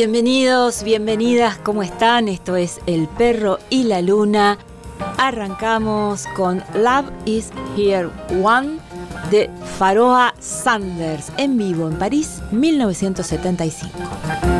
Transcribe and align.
Bienvenidos, 0.00 0.84
bienvenidas, 0.84 1.58
¿cómo 1.58 1.82
están? 1.82 2.28
Esto 2.28 2.54
es 2.54 2.80
El 2.86 3.08
Perro 3.08 3.58
y 3.68 3.82
la 3.82 4.00
Luna. 4.00 4.56
Arrancamos 5.16 6.28
con 6.36 6.62
Love 6.72 7.10
is 7.24 7.50
Here 7.76 8.08
One 8.40 8.78
de 9.32 9.50
Faroa 9.76 10.36
Sanders 10.38 11.32
en 11.36 11.58
vivo 11.58 11.88
en 11.88 11.98
París 11.98 12.40
1975. 12.52 14.57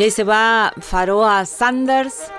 Y 0.00 0.04
ahí 0.04 0.10
se 0.10 0.24
va 0.24 0.72
Faroa 0.78 1.44
Sanders, 1.44 2.32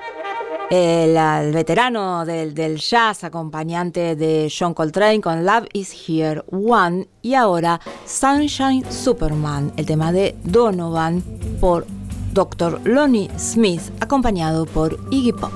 el, 0.68 1.52
veterano 1.52 2.24
del, 2.24 2.54
del, 2.54 2.78
jazz, 2.78 3.22
acompañante 3.22 4.16
de 4.16 4.52
John 4.52 4.74
Coltrane 4.74 5.20
con 5.20 5.46
Love 5.46 5.68
is 5.72 5.94
Here 6.08 6.42
One. 6.50 7.06
Y 7.22 7.34
ahora 7.34 7.80
Sunshine 8.04 8.90
Superman, 8.90 9.72
el 9.76 9.86
tema 9.86 10.10
de 10.10 10.34
Donovan 10.42 11.22
por 11.60 11.86
Dr. 12.32 12.80
Lonnie 12.82 13.30
Smith, 13.38 13.92
acompañado 14.00 14.66
por 14.66 14.98
Iggy 15.12 15.32
Pop. 15.32 15.52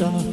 shop 0.00 0.29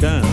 done. 0.00 0.25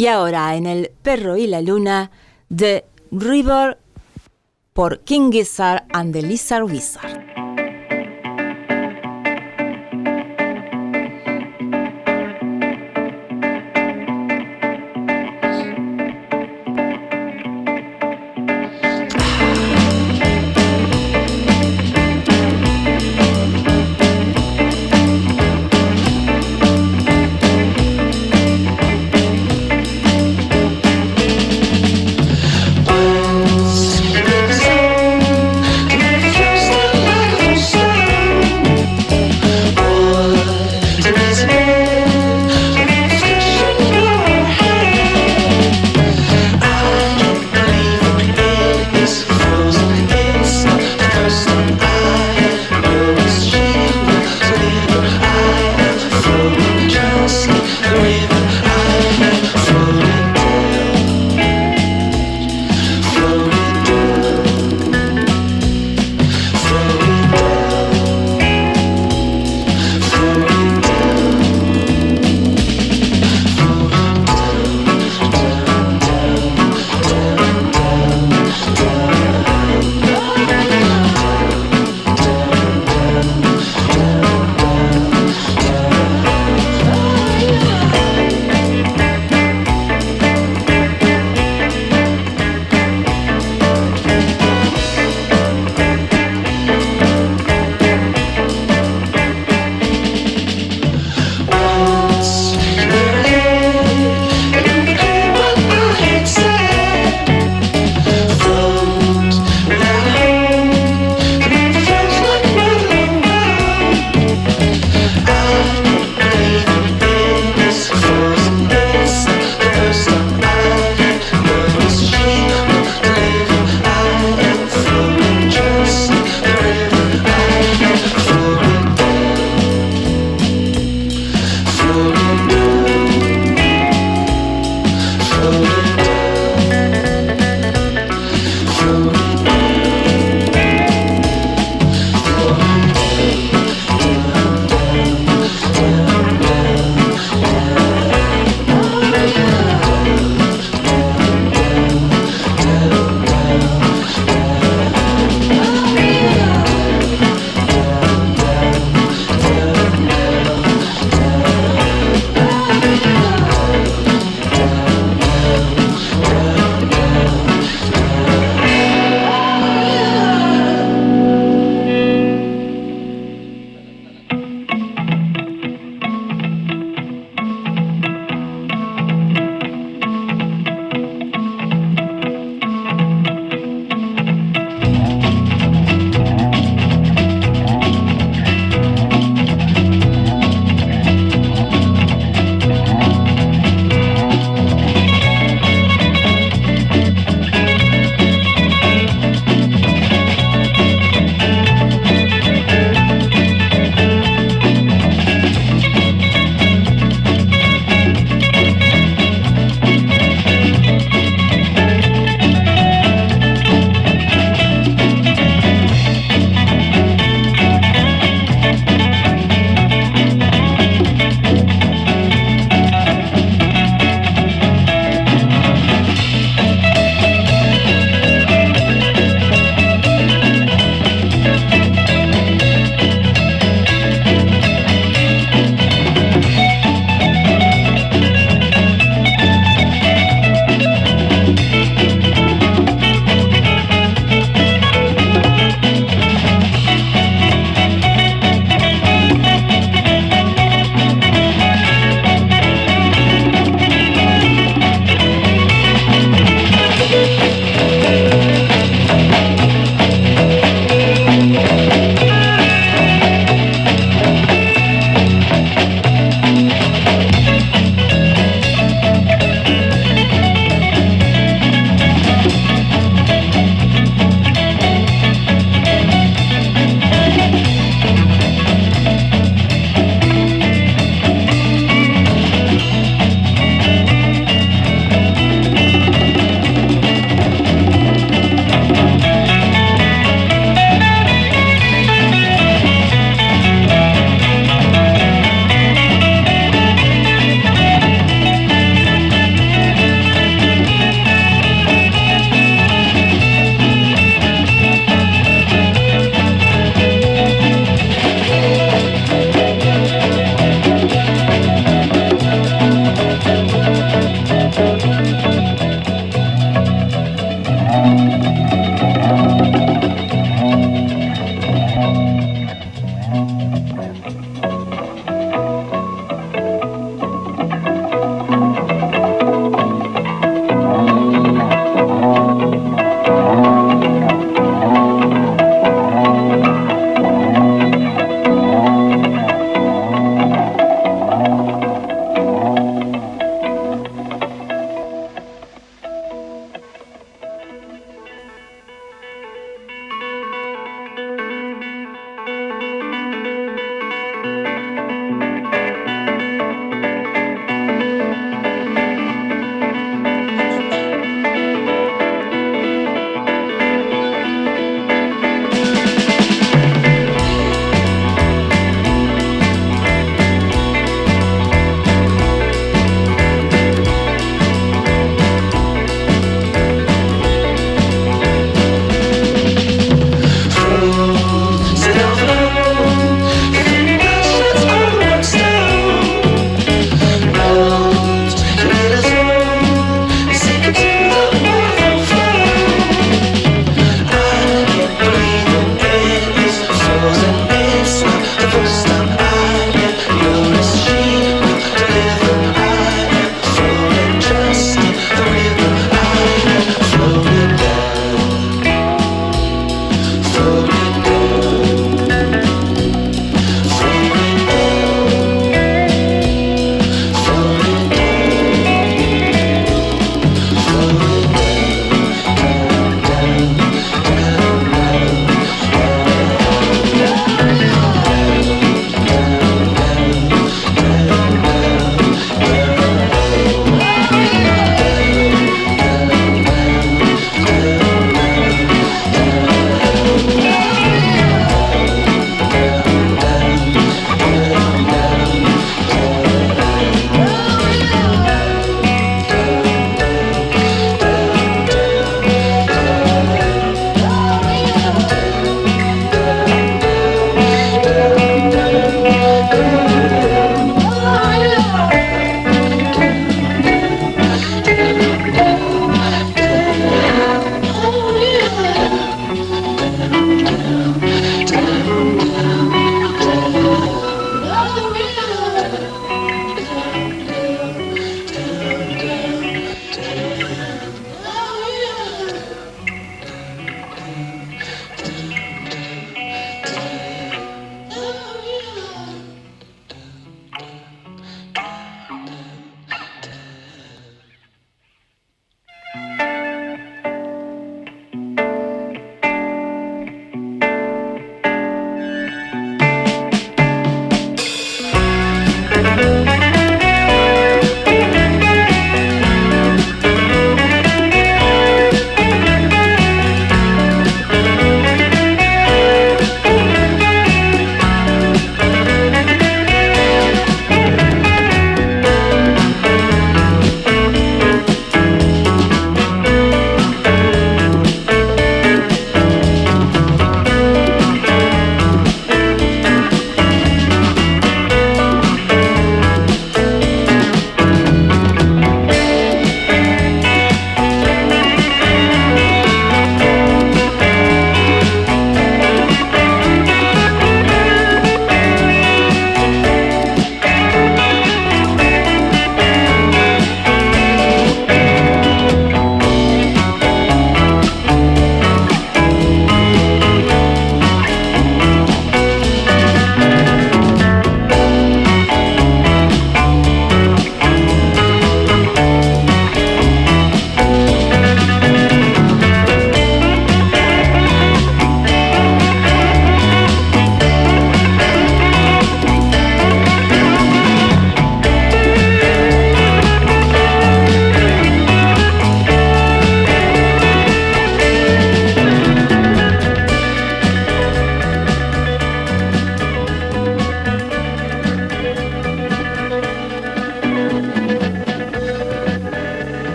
Y 0.00 0.06
ahora 0.06 0.56
en 0.56 0.64
El 0.64 0.92
perro 1.02 1.36
y 1.36 1.46
la 1.46 1.60
luna, 1.60 2.10
The 2.48 2.86
River 3.10 3.76
por 4.72 5.00
King 5.00 5.30
Gizzard 5.30 5.82
and 5.92 6.14
the 6.14 6.22
Lizard 6.22 6.64
Wizard. 6.64 7.09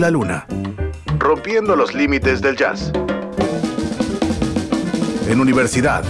la 0.00 0.10
luna. 0.10 0.46
Rompiendo 1.18 1.76
los 1.76 1.94
límites 1.94 2.40
del 2.40 2.56
jazz. 2.56 2.90
En 5.28 5.40
universidad. 5.40 6.02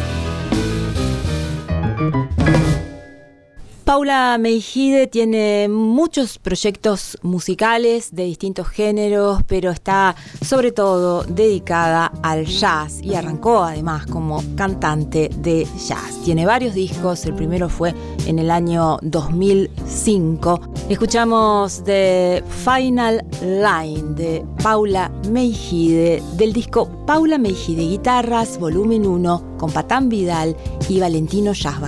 Paula 3.84 4.38
Meijide 4.38 5.08
tiene 5.08 5.66
muchos 5.68 6.38
proyectos 6.38 7.18
musicales 7.22 8.14
de 8.14 8.22
distintos 8.26 8.68
géneros, 8.68 9.42
pero 9.48 9.72
está 9.72 10.14
sobre 10.40 10.70
todo 10.70 11.24
dedicada 11.24 12.12
al 12.22 12.46
jazz 12.46 13.00
y 13.02 13.16
arrancó 13.16 13.64
además 13.64 14.06
como 14.06 14.44
cantante 14.54 15.28
de 15.38 15.66
jazz. 15.88 16.22
Tiene 16.24 16.46
varios 16.46 16.74
discos, 16.74 17.26
el 17.26 17.34
primero 17.34 17.68
fue 17.68 17.92
en 18.26 18.38
el 18.38 18.52
año 18.52 18.98
2005 19.02 20.69
Escuchamos 20.90 21.84
de 21.84 22.42
Final 22.64 23.24
Line 23.40 24.14
de 24.16 24.44
Paula 24.60 25.08
Meijide, 25.30 26.20
del 26.36 26.52
disco 26.52 26.90
Paula 27.06 27.38
Meijide 27.38 27.82
Guitarras, 27.82 28.58
volumen 28.58 29.06
1, 29.06 29.56
con 29.56 29.70
Patán 29.70 30.08
Vidal 30.08 30.56
y 30.88 30.98
Valentino 30.98 31.52
Jazz 31.52 31.80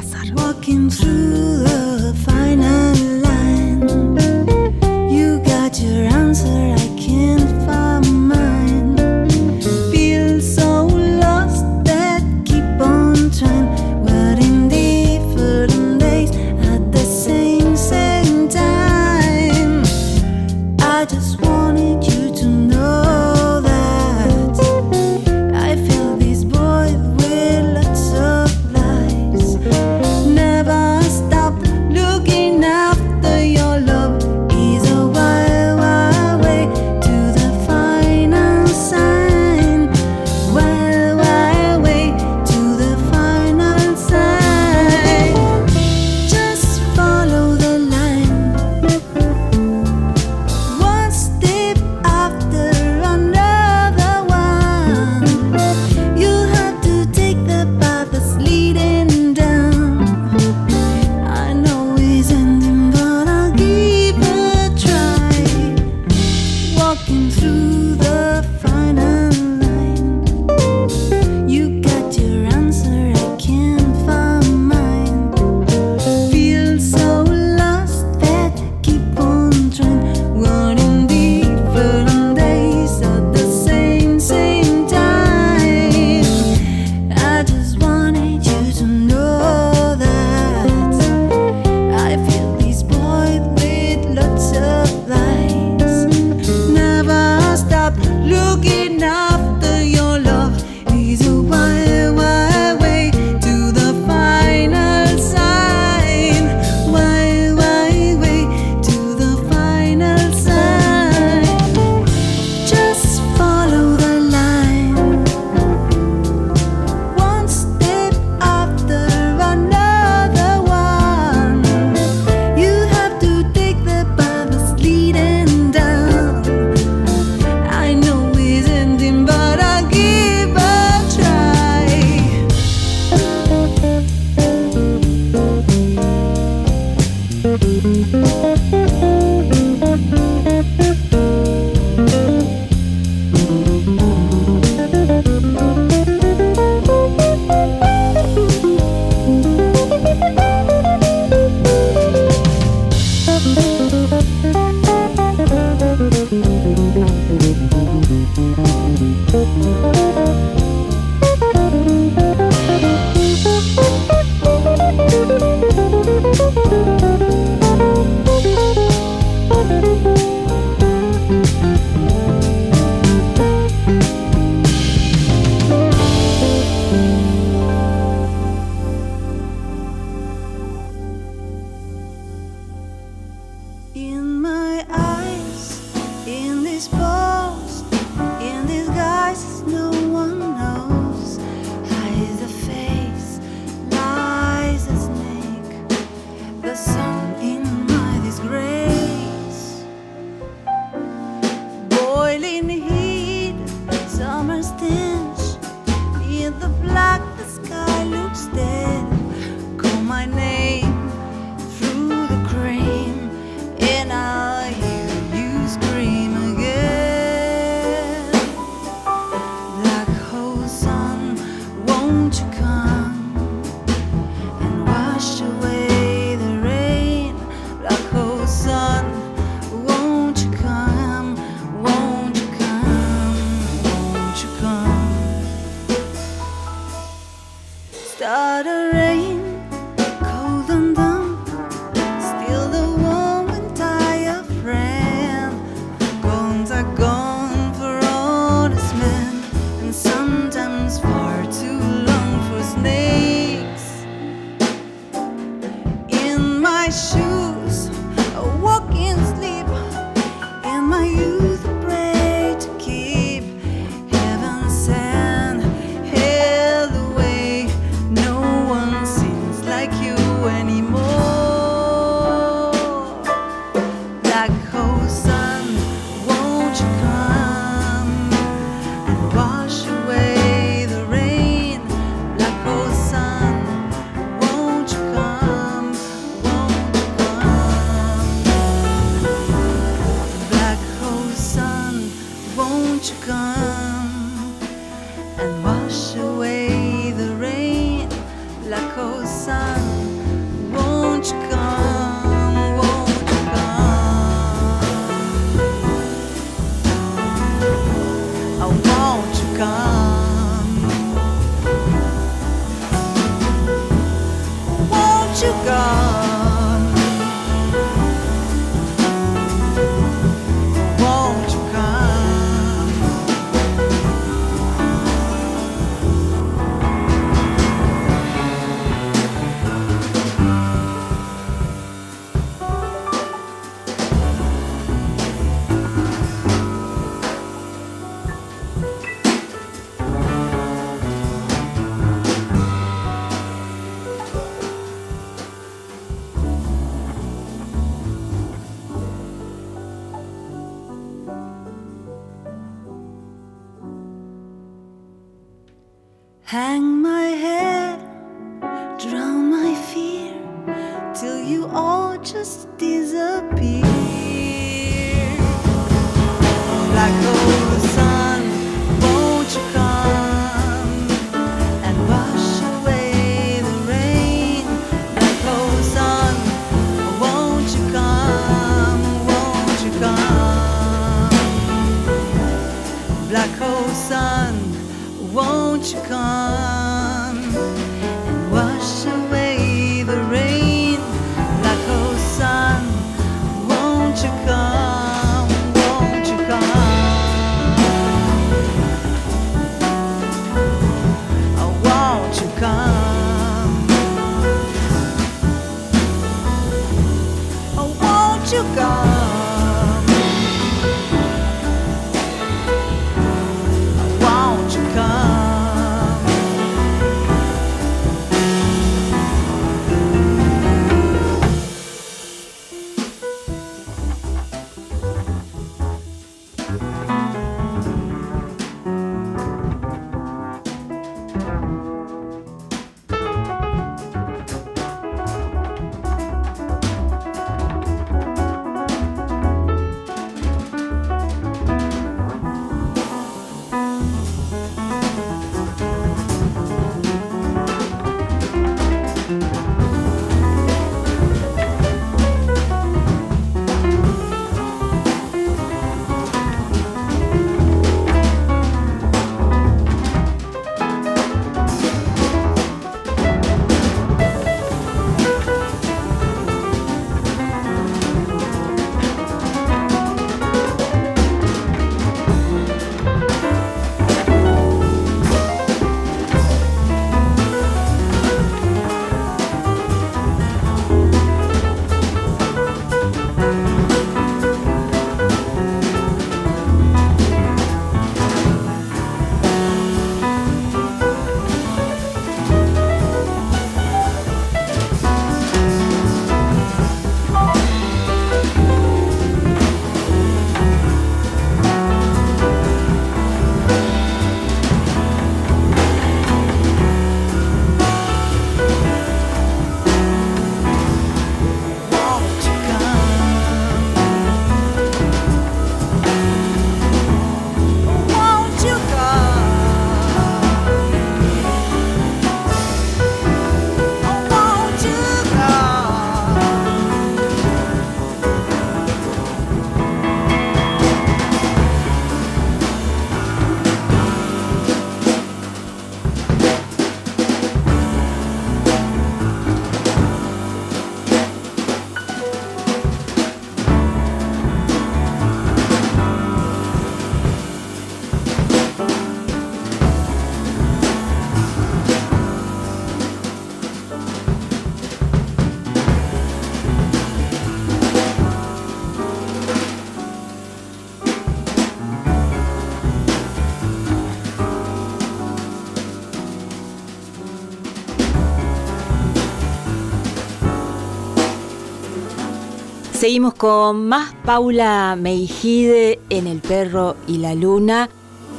Seguimos 573.03 573.35
con 573.35 573.88
más 573.88 574.15
Paula 574.25 574.95
Meijide 574.97 575.99
en 576.09 576.29
El 576.29 576.38
perro 576.38 576.95
y 577.09 577.19
la 577.19 577.35
luna. 577.35 577.88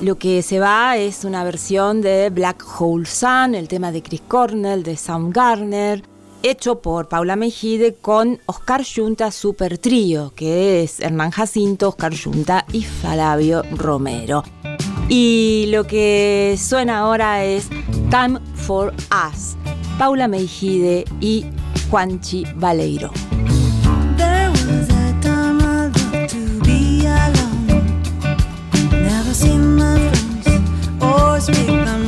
Lo 0.01 0.15
que 0.15 0.41
se 0.41 0.57
va 0.61 0.95
es 0.95 1.25
una 1.25 1.43
versión 1.43 1.99
de 1.99 2.29
Black 2.29 2.63
Hole 2.79 3.05
Sun, 3.05 3.55
el 3.55 3.67
tema 3.67 3.91
de 3.91 4.01
Chris 4.01 4.21
Cornell, 4.25 4.83
de 4.83 4.95
Soundgarner. 4.95 6.03
hecho 6.43 6.81
por 6.81 7.09
Paula 7.09 7.35
Mejide 7.35 7.95
con 7.95 8.39
Oscar 8.45 8.83
Yunta 8.83 9.31
Super 9.31 9.77
Trío, 9.77 10.31
que 10.33 10.81
es 10.81 11.01
Hernán 11.01 11.31
Jacinto, 11.31 11.89
Oscar 11.89 12.13
Yunta 12.13 12.65
y 12.71 12.83
Flavio 12.83 13.63
Romero. 13.75 14.45
Y 15.09 15.65
lo 15.71 15.85
que 15.85 16.57
suena 16.57 16.99
ahora 16.99 17.43
es 17.43 17.67
Time 18.09 18.39
for 18.55 18.93
Us, 19.27 19.57
Paula 19.99 20.29
Mejide 20.29 21.03
y 21.19 21.47
Juanchi 21.89 22.45
Baleiro. 22.55 23.11
sweet. 31.43 32.02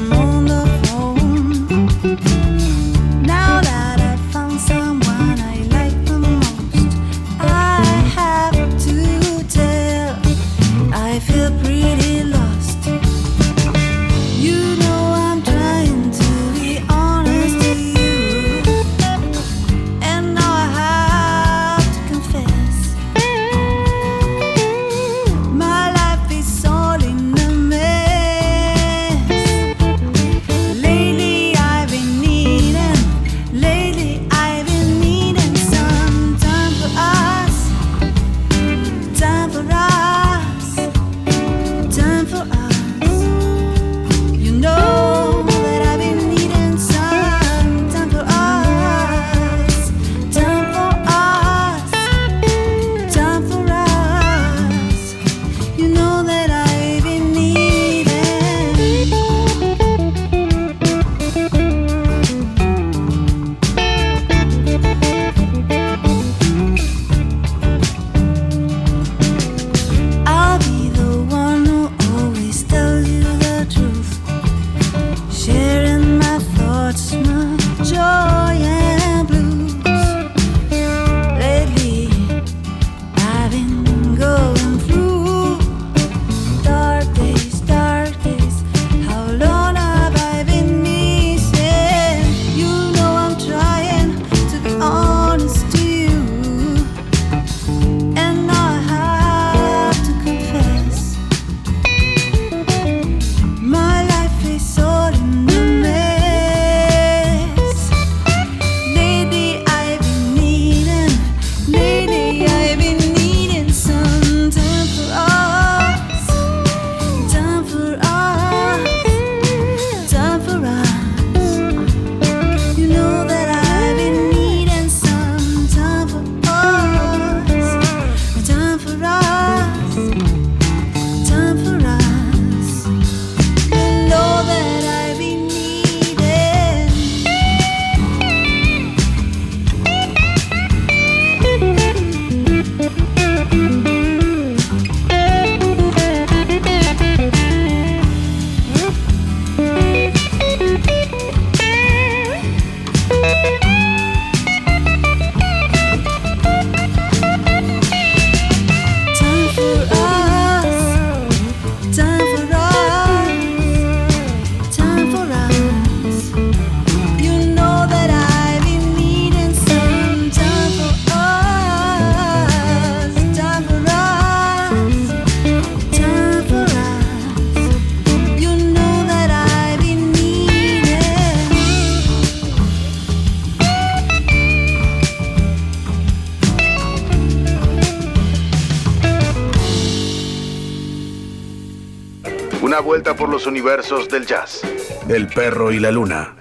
Los 193.46 193.52
universos 193.52 194.10
del 194.10 194.26
jazz. 194.26 194.62
El 195.08 195.28
perro 195.28 195.72
y 195.72 195.80
la 195.80 195.92
luna. 195.92 196.36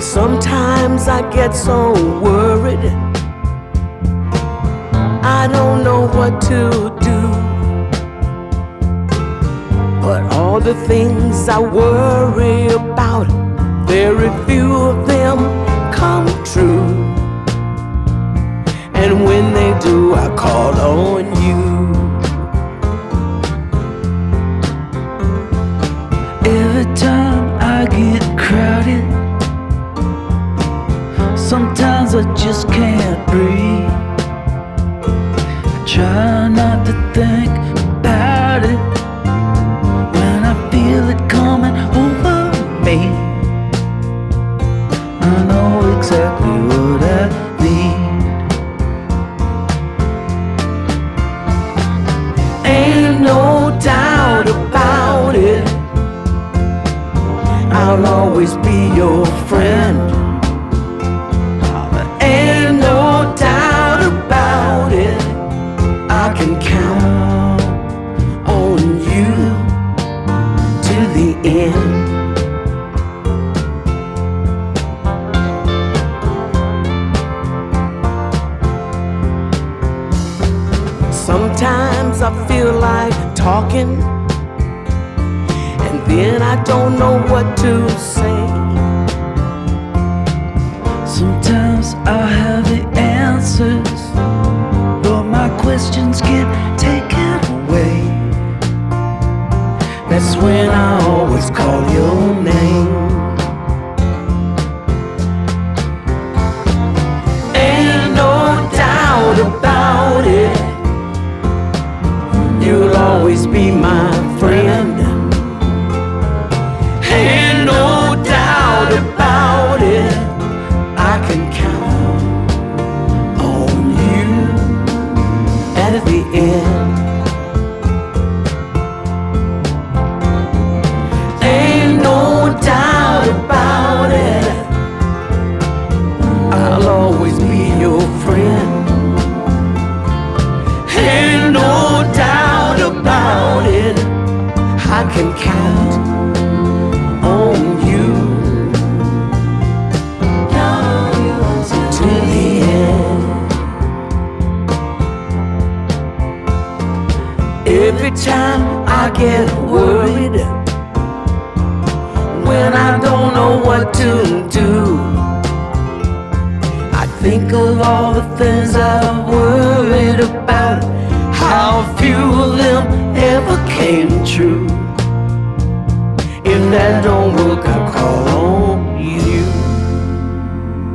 Sometimes 0.00 1.08
I 1.08 1.22
get 1.32 1.54
so 1.54 1.92
worried. 2.20 2.78
I 5.22 5.48
don't 5.52 5.82
know 5.84 6.08
what 6.14 6.40
to 6.48 6.90
do. 7.00 7.20
But 10.00 10.22
all 10.32 10.60
the 10.60 10.74
things 10.86 11.48
I 11.48 11.58
worry 11.58 12.68
about, 12.68 13.28
very 13.86 14.30
few 14.46 14.74
of 14.74 15.06
them 15.06 15.59
When 19.28 19.52
they 19.52 19.78
do, 19.80 20.14
I 20.14 20.34
call 20.34 20.74
on 20.80 21.24
you. 21.44 21.60
Every 26.58 26.88
time 26.94 27.44
I 27.60 27.86
get 27.98 28.22
crowded, 28.38 29.04
sometimes 31.38 32.14
I 32.14 32.22
just 32.34 32.66
can't 32.68 33.26
breathe. 33.28 33.90
I 35.74 35.84
try 35.86 36.48
not 36.48 36.86
to 36.86 36.94
think 37.14 37.49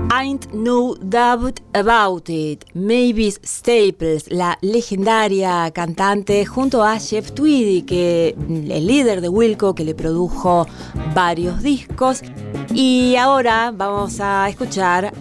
Ain't 0.09 0.53
No 0.53 0.95
Doubt 0.95 1.59
About 1.73 2.29
It. 2.29 2.63
Mavis 2.73 3.41
Staples, 3.43 4.31
la 4.31 4.57
legendaria 4.61 5.69
cantante, 5.71 6.45
junto 6.45 6.81
a 6.81 6.97
Jeff 6.97 7.33
Tweedy, 7.33 7.81
que 7.81 8.35
el 8.39 8.87
líder 8.87 9.19
de 9.19 9.27
Wilco, 9.27 9.75
que 9.75 9.83
le 9.83 9.93
produjo 9.93 10.65
varios 11.13 11.61
discos. 11.61 12.21
Y 12.73 13.17
ahora 13.17 13.73
vamos 13.75 14.21
a 14.21 14.47
escuchar 14.47 15.13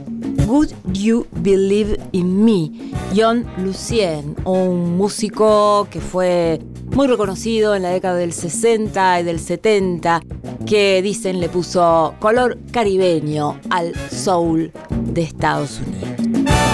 Would 0.47 0.75
You 0.93 1.27
Believe 1.43 1.99
in 2.13 2.45
Me? 2.45 2.71
John 3.17 3.47
Lucien, 3.59 4.37
un 4.45 4.97
músico 4.97 5.87
que 5.91 6.01
fue 6.01 6.61
muy 6.95 7.07
reconocido 7.07 7.75
en 7.75 7.83
la 7.83 7.91
década 7.91 8.17
del 8.17 8.33
60 8.33 9.21
y 9.21 9.23
del 9.23 9.41
70, 9.41 10.21
que 10.67 11.01
dicen 11.03 11.41
le 11.41 11.49
puso 11.49 12.15
color 12.21 12.59
caribeño 12.73 13.59
al 13.71 13.95
soul 14.11 14.71
de 14.91 15.23
Estados 15.23 15.81
Unidos. 15.81 16.09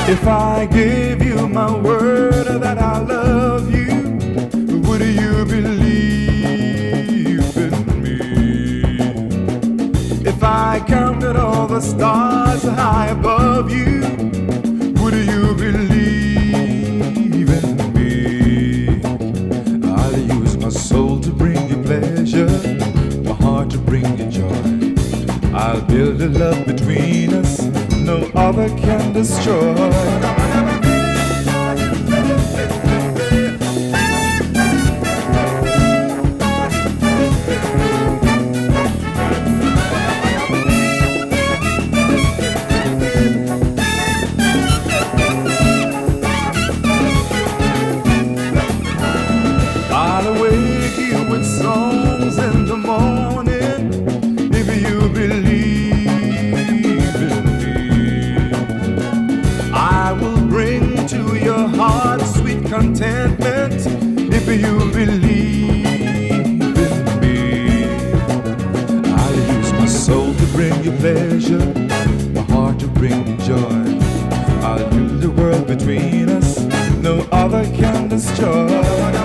If 0.09 0.27
I 0.27 0.67
give 0.73 1.25
you 1.25 1.49
my 1.49 1.71
word 1.71 2.61
that 2.61 2.79
I 2.79 2.99
love 3.07 3.71
you, 3.71 4.19
would 4.89 5.03
you 5.03 5.45
believe 5.45 6.59
in 7.57 8.03
me? 8.03 8.81
If 10.29 10.43
I 10.43 10.81
counted 10.89 11.27
all 11.27 11.30
the 11.71 11.81
stars 11.81 12.65
high 12.65 13.07
above 13.11 13.71
you, 13.71 14.01
would 15.01 15.15
you 15.15 15.55
believe 15.55 17.49
in 17.49 17.93
me? 17.95 19.01
I'll 19.89 20.19
use 20.19 20.57
my 20.57 20.69
soul 20.69 21.21
to 21.21 21.31
bring 21.31 21.69
you 21.69 21.81
pleasure, 21.83 22.49
my 23.23 23.35
heart 23.35 23.71
to 23.71 23.79
bring 23.79 24.19
you 24.19 24.27
joy. 24.29 24.97
I'll 25.55 25.83
build 25.83 26.21
a 26.21 26.29
love 26.29 26.67
between 26.67 27.35
us 27.35 27.63
no 28.05 28.29
other 28.35 28.69
can 28.77 29.13
destroy. 29.13 30.50
Joy. 73.51 73.99
I'll 74.63 74.89
build 74.91 75.21
the 75.21 75.31
world 75.31 75.67
between 75.67 76.29
us, 76.29 76.61
no 77.03 77.27
other 77.33 77.65
can 77.75 78.07
destroy. 78.09 79.20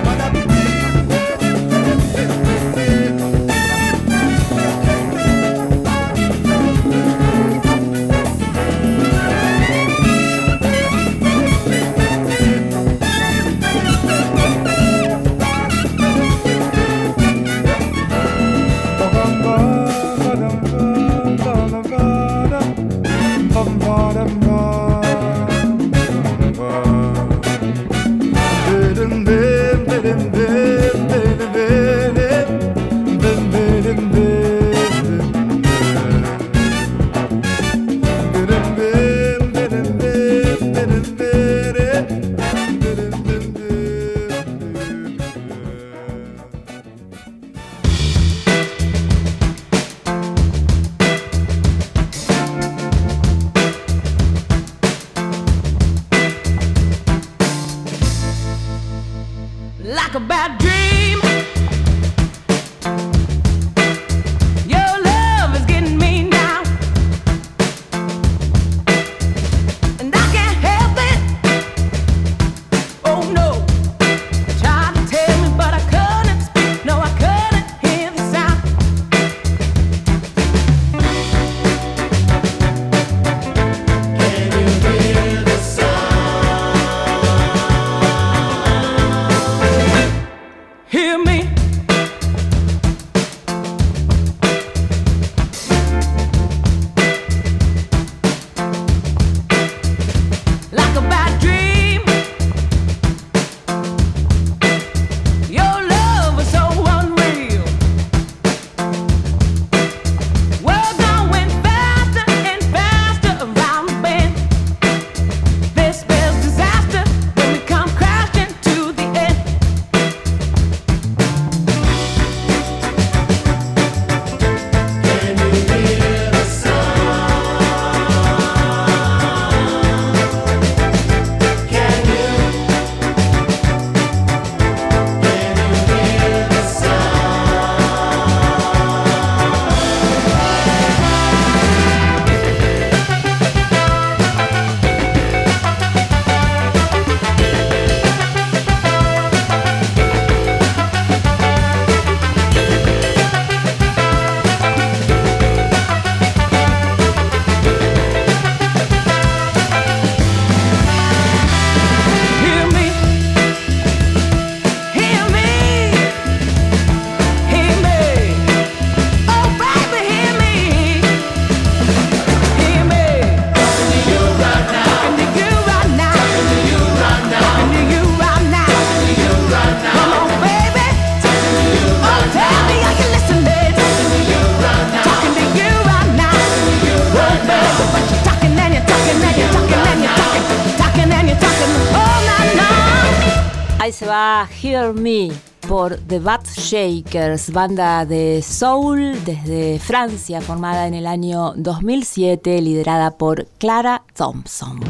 Me 194.76 195.30
por 195.66 195.96
The 195.96 196.18
Bat 196.18 196.46
Shakers, 196.48 197.50
banda 197.50 198.04
de 198.04 198.42
soul 198.42 199.16
desde 199.24 199.78
Francia 199.78 200.42
formada 200.42 200.86
en 200.86 200.92
el 200.92 201.06
año 201.06 201.54
2007, 201.56 202.60
liderada 202.60 203.16
por 203.16 203.46
Clara 203.58 204.04
Thompson. 204.14 204.80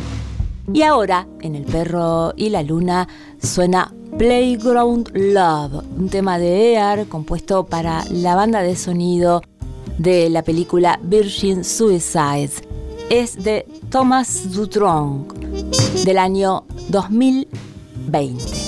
Y 0.72 0.82
ahora, 0.82 1.28
en 1.40 1.54
El 1.54 1.64
perro 1.66 2.32
y 2.36 2.50
la 2.50 2.64
luna, 2.64 3.06
suena 3.40 3.94
Playground 4.18 5.12
Love, 5.14 5.84
un 5.96 6.08
tema 6.08 6.38
de 6.38 6.72
Ear 6.72 7.06
compuesto 7.06 7.64
para 7.64 8.02
la 8.10 8.34
banda 8.34 8.62
de 8.62 8.74
sonido 8.74 9.40
de 9.98 10.28
la 10.30 10.42
película 10.42 10.98
Virgin 11.00 11.62
Suicides. 11.62 12.60
Es 13.08 13.40
de 13.40 13.66
Thomas 13.88 14.52
Dutronc 14.52 15.32
del 16.04 16.18
año 16.18 16.64
2020. 16.88 18.65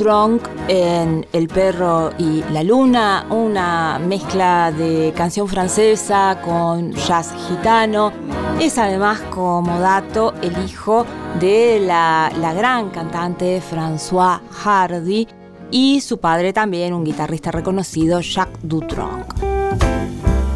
Dutrong 0.00 0.40
en 0.68 1.26
El 1.34 1.48
perro 1.48 2.10
y 2.16 2.42
la 2.52 2.62
luna, 2.62 3.26
una 3.28 3.98
mezcla 3.98 4.72
de 4.72 5.12
canción 5.14 5.46
francesa 5.46 6.40
con 6.42 6.92
jazz 6.92 7.34
gitano. 7.46 8.10
Es 8.58 8.78
además, 8.78 9.20
como 9.30 9.78
dato, 9.78 10.32
el 10.40 10.56
hijo 10.64 11.04
de 11.38 11.80
la, 11.80 12.32
la 12.40 12.54
gran 12.54 12.88
cantante 12.88 13.60
François 13.60 14.40
Hardy 14.50 15.28
y 15.70 16.00
su 16.00 16.16
padre 16.16 16.54
también, 16.54 16.94
un 16.94 17.04
guitarrista 17.04 17.50
reconocido, 17.50 18.22
Jacques 18.22 18.58
Dutrong. 18.62 19.24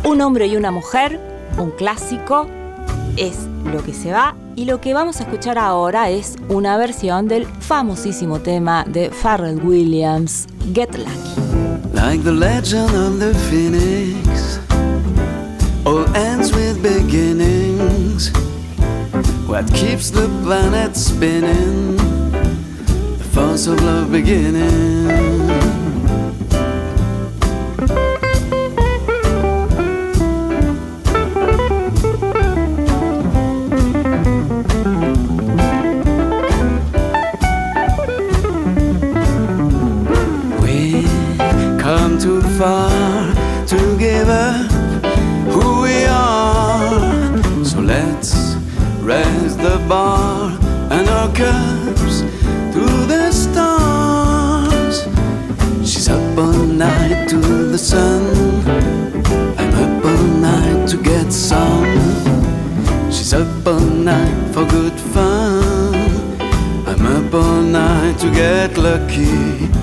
Un 0.05 0.23
hombre 0.23 0.47
y 0.47 0.57
una 0.57 0.71
mujer, 0.71 1.21
un 1.59 1.71
clásico, 1.71 2.47
es 3.19 3.47
lo 3.71 3.85
que 3.85 3.93
se 3.93 4.11
va 4.11 4.34
y 4.57 4.65
lo 4.65 4.81
que 4.81 4.95
vamos 4.95 5.21
a 5.21 5.25
escuchar 5.25 5.59
ahora 5.59 6.11
es 6.11 6.37
una 6.49 6.77
versión 6.77 7.29
del 7.29 7.47
famosísimo 7.47 8.41
tema 8.41 8.85
de 8.85 9.11
Pharrell 9.11 9.61
Williams, 9.65 10.47
Get 10.73 10.97
Lucky. 10.97 11.41
Like 11.93 12.23
the 12.23 12.33
legend 12.33 12.95
of 12.95 13.19
the 13.19 13.35
phoenix, 13.51 14.59
all 15.85 16.05
ends 16.17 16.53
with 16.53 16.83
beginnings. 16.83 18.33
What 19.47 19.67
keeps 19.73 20.11
the 20.11 20.29
planet 20.43 20.97
spinning? 20.97 21.97
The 23.19 23.25
force 23.33 23.69
of 23.69 23.81
love 23.83 24.11
beginning. 24.11 25.44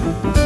Lucky. 0.04 0.41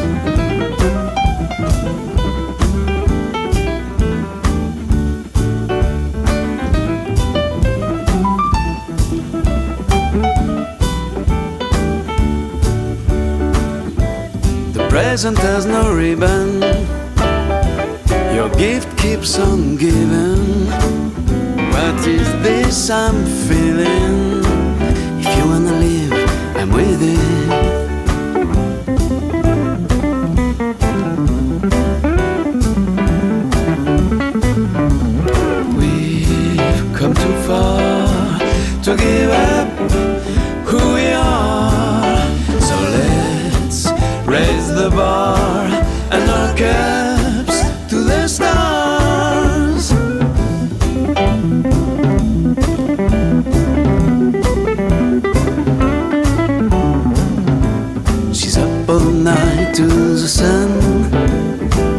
The 60.25 60.31
sun. 60.31 60.71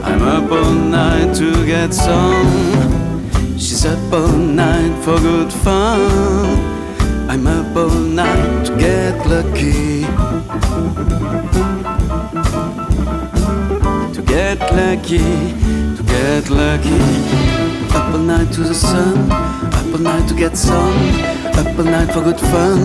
I'm 0.02 0.22
up 0.22 0.50
all 0.50 0.72
night 0.72 1.32
to 1.36 1.64
get 1.64 1.94
some. 1.94 3.30
She's 3.56 3.86
up 3.86 4.12
all 4.12 4.36
night 4.36 4.94
for 5.04 5.16
good 5.20 5.52
fun. 5.52 6.58
I'm 7.30 7.46
up 7.46 7.76
all 7.76 7.88
night 7.88 8.66
to 8.66 8.76
get 8.76 9.14
lucky. 9.32 10.02
To 14.16 14.22
get 14.34 14.58
lucky, 14.72 15.28
to 15.96 16.02
get 16.02 16.50
lucky. 16.50 17.02
Up 17.94 18.12
all 18.12 18.18
night 18.18 18.52
to 18.54 18.62
the 18.62 18.74
sun. 18.74 19.30
Up 19.30 19.92
all 19.94 20.00
night 20.00 20.28
to 20.30 20.34
get 20.34 20.56
some. 20.56 20.98
Up 21.60 21.78
all 21.78 21.84
night 21.84 22.12
for 22.12 22.22
good 22.22 22.40
fun. 22.40 22.80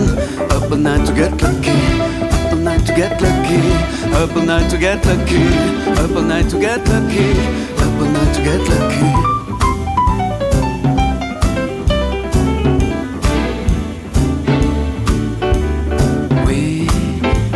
Up 0.52 0.70
all 0.70 0.76
night 0.76 1.04
to 1.04 1.12
get 1.12 1.32
lucky. 1.42 2.11
To 2.86 2.92
get 2.96 3.22
lucky. 3.22 3.60
Up 4.12 4.36
all 4.36 4.42
night 4.42 4.68
to 4.70 4.76
get 4.76 5.04
lucky. 5.06 5.44
Up 6.02 6.10
all 6.16 6.22
night 6.22 6.50
to 6.50 6.58
get 6.58 6.86
lucky. 6.88 7.30
Up 7.78 8.00
all 8.00 8.10
night 8.10 8.34
to 8.34 8.42
get 8.42 8.60
lucky. 8.68 9.06
We 16.46 16.86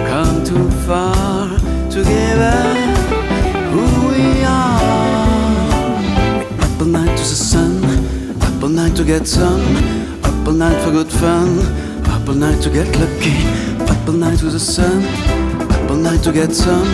come 0.08 0.44
too 0.44 0.70
far 0.86 1.58
to 1.90 2.04
give 2.04 2.40
up 2.40 2.76
who 3.72 3.84
we 4.08 4.44
are. 4.44 4.80
Up 6.62 6.80
all 6.80 6.86
night 6.86 7.16
to 7.16 7.22
the 7.22 7.38
sun, 7.50 7.84
up 8.42 8.62
all 8.62 8.68
night 8.68 8.94
to 8.96 9.04
get 9.04 9.26
some, 9.26 9.60
up 10.24 10.46
all 10.46 10.54
night 10.54 10.80
for 10.82 10.92
good 10.92 11.10
fun, 11.10 11.58
up 12.10 12.28
all 12.28 12.34
night 12.34 12.62
to 12.62 12.70
get 12.70 12.86
lucky, 12.98 13.36
up 14.06 14.12
all 14.12 14.18
night 14.20 14.40
with 14.40 14.52
the 14.52 14.60
sun, 14.60 15.02
up 15.68 15.90
all 15.90 15.96
night 15.96 16.22
to 16.22 16.30
get 16.30 16.54
some, 16.54 16.86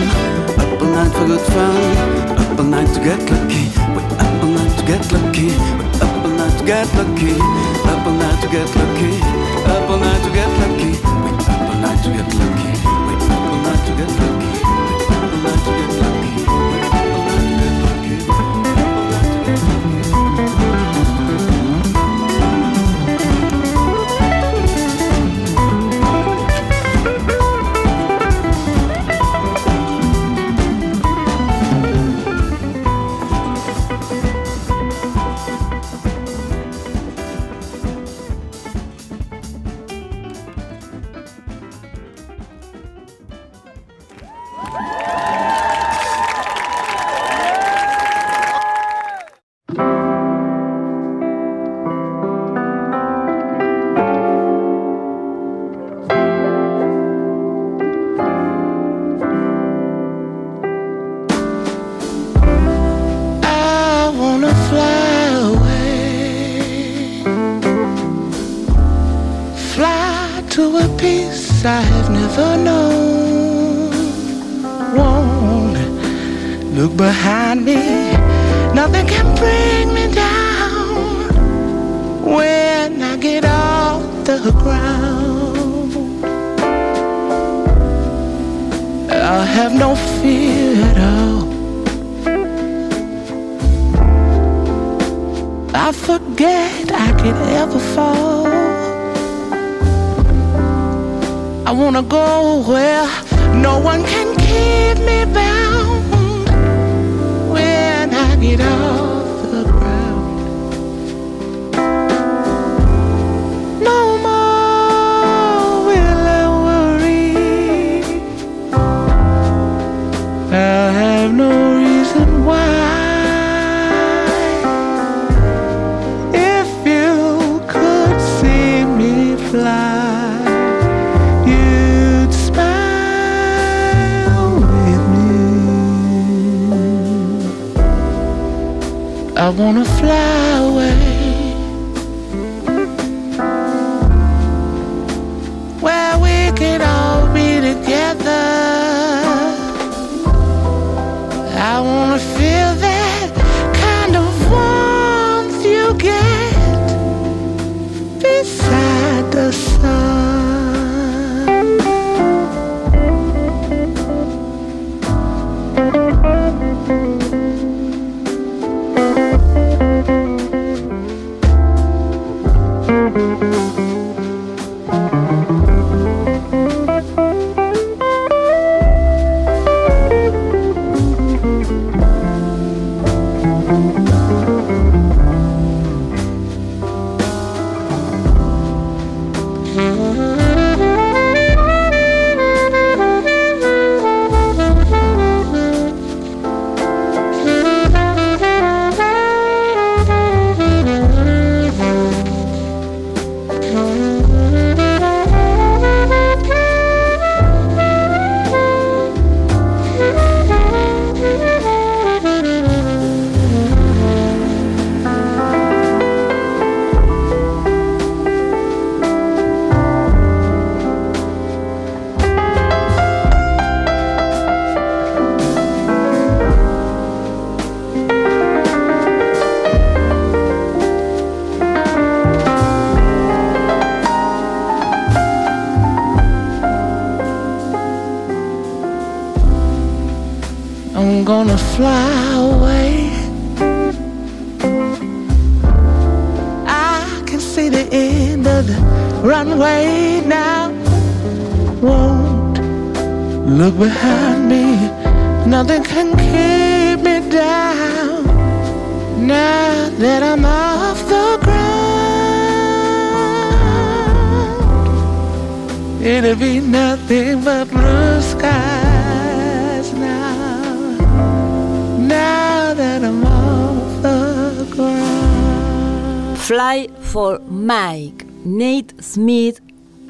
up 0.57 0.81
all 0.81 0.87
night 0.87 1.11
for 1.13 1.27
good 1.27 1.41
fun, 1.41 1.97
up 2.41 2.57
all 2.57 2.65
night 2.65 2.91
to 2.95 2.99
get 3.03 3.19
lucky, 3.29 3.69
we're 3.93 4.01
up 4.17 4.41
all 4.41 4.49
night 4.49 4.79
to 4.79 4.83
get 4.83 5.11
lucky, 5.13 5.49
we're 5.77 5.93
up 6.01 6.25
all 6.25 6.31
night 6.31 6.57
to 6.57 6.65
get 6.65 6.91
lucky, 6.95 7.33
up 7.85 8.07
all 8.07 8.13
night 8.13 8.41
to 8.41 8.47
get 8.49 8.75
lucky, 8.75 9.21
up 9.69 9.89
all 9.91 9.99
night 9.99 10.23
to 10.23 10.29
get 10.33 10.49
lucky, 10.57 10.89
we're 11.03 11.37
up 11.37 11.69
all 11.69 11.81
night 11.81 12.03
to 12.03 12.09
get 12.09 12.33
lucky. 12.33 12.72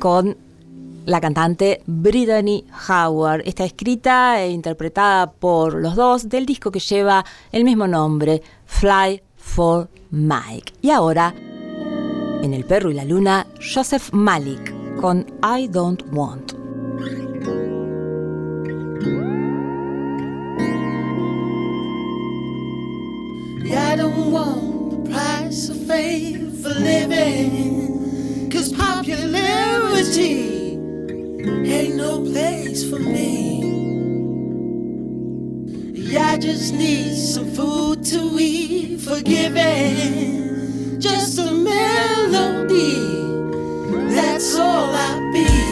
con 0.03 0.35
la 1.05 1.21
cantante 1.21 1.81
Brittany 1.85 2.65
Howard. 2.89 3.43
Está 3.45 3.63
escrita 3.63 4.41
e 4.41 4.49
interpretada 4.49 5.31
por 5.31 5.75
los 5.75 5.95
dos 5.95 6.27
del 6.27 6.45
disco 6.45 6.71
que 6.71 6.81
lleva 6.81 7.23
el 7.53 7.63
mismo 7.63 7.87
nombre, 7.87 8.41
Fly 8.65 9.23
for 9.37 9.87
Mike. 10.11 10.73
Y 10.81 10.89
ahora, 10.89 11.33
en 11.37 12.53
El 12.53 12.65
perro 12.65 12.91
y 12.91 12.95
la 12.95 13.05
luna, 13.05 13.47
Joseph 13.61 14.11
Malik 14.11 14.75
con 14.99 15.25
I 15.41 15.69
Don't 15.69 16.03
Want. 16.11 16.51
I 23.65 23.95
don't 23.95 24.33
want 24.33 25.05
the 25.05 25.11
price 25.11 25.69
of 25.69 25.77
faith 25.87 26.61
for 26.61 26.77
living. 26.77 28.02
his 28.63 28.71
popularity 28.71 30.77
ain't 31.69 31.95
no 31.95 32.21
place 32.21 32.89
for 32.89 32.99
me. 32.99 33.59
Yeah, 35.93 36.27
I 36.27 36.37
just 36.37 36.73
need 36.73 37.13
some 37.13 37.51
food 37.51 38.05
to 38.05 38.37
eat, 38.39 39.01
forgiving, 39.01 41.01
just 41.01 41.39
a 41.39 41.51
melody. 41.51 42.95
That's 44.15 44.55
all 44.55 44.95
I 44.95 45.31
be. 45.33 45.62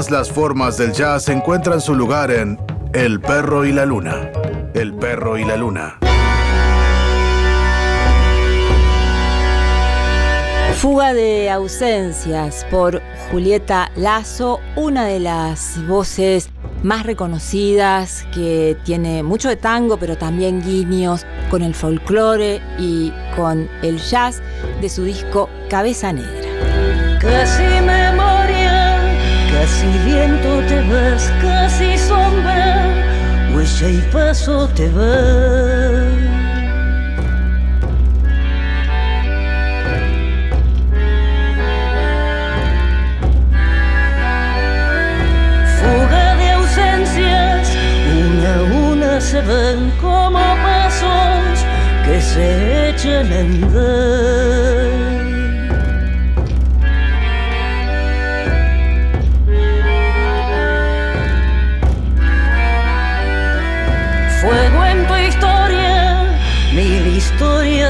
Todas 0.00 0.12
las 0.12 0.32
formas 0.32 0.78
del 0.78 0.92
jazz 0.92 1.28
encuentran 1.28 1.78
su 1.82 1.94
lugar 1.94 2.30
en 2.30 2.58
El 2.94 3.20
perro 3.20 3.66
y 3.66 3.72
la 3.74 3.84
luna. 3.84 4.30
El 4.72 4.94
perro 4.94 5.36
y 5.36 5.44
la 5.44 5.58
luna. 5.58 5.98
Fuga 10.76 11.12
de 11.12 11.50
ausencias 11.50 12.64
por 12.70 13.02
Julieta 13.30 13.90
Lazo, 13.94 14.60
una 14.74 15.04
de 15.04 15.20
las 15.20 15.86
voces 15.86 16.48
más 16.82 17.04
reconocidas 17.04 18.24
que 18.32 18.78
tiene 18.86 19.22
mucho 19.22 19.50
de 19.50 19.56
tango, 19.56 19.98
pero 19.98 20.16
también 20.16 20.62
guiños 20.62 21.26
con 21.50 21.60
el 21.60 21.74
folclore 21.74 22.62
y 22.78 23.12
con 23.36 23.68
el 23.82 23.98
jazz 23.98 24.40
de 24.80 24.88
su 24.88 25.04
disco 25.04 25.50
Cabeza 25.68 26.10
Negra. 26.10 26.48
Casi 29.60 29.86
viento 30.06 30.62
te 30.68 30.80
vas, 30.88 31.30
casi 31.42 31.98
sombra, 31.98 32.88
huella 33.54 33.88
y 33.90 34.00
paso 34.10 34.66
te 34.68 34.88
vas. 34.88 36.30
Se 49.20 49.40
ven 49.42 49.92
como 50.00 50.40
pasos 50.64 51.64
que 52.04 52.20
se 52.20 52.88
echan 52.88 53.32
a 53.32 53.40
andar. 53.40 54.79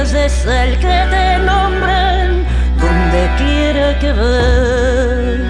Es 0.09 0.45
el 0.47 0.79
que 0.79 1.05
te 1.11 1.37
nombran 1.45 2.43
donde 2.79 3.29
quiera 3.37 3.99
que 3.99 4.11
vas. 4.13 5.41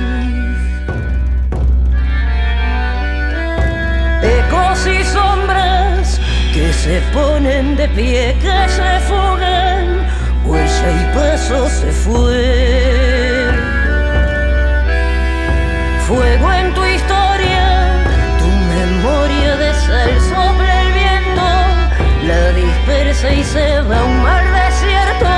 Ecos 4.22 4.88
y 4.88 5.04
sombras 5.06 6.20
que 6.54 6.74
se 6.74 7.02
ponen 7.14 7.78
de 7.78 7.88
pie, 7.90 8.36
que 8.42 8.70
se 8.70 9.00
fugan, 9.08 10.06
huella 10.46 10.92
y 11.00 11.16
paso 11.16 11.70
se 11.70 11.92
fue. 12.04 13.48
Fuego 16.08 16.52
en 16.52 16.74
tu 16.74 16.84
historia, 16.84 17.31
dispersa 22.82 23.34
y 23.34 23.44
se 23.44 23.82
va 23.82 24.00
a 24.00 24.04
un 24.04 24.22
mar 24.22 24.44
desierto, 24.66 25.30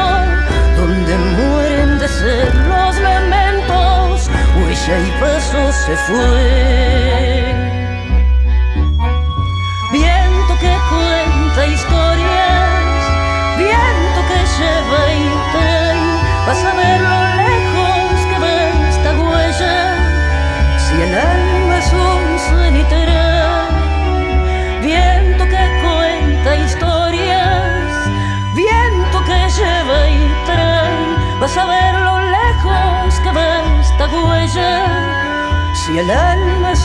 donde 0.77 1.17
mueren 1.17 1.99
de 1.99 2.07
sed 2.07 2.53
los 2.53 2.99
lamentos, 2.99 4.29
huella 4.55 4.99
y 5.07 5.11
paso 5.19 5.71
se 5.71 5.95
fue. 5.97 7.42
Si 36.03 36.09
el 36.09 36.11
alma 36.11 36.75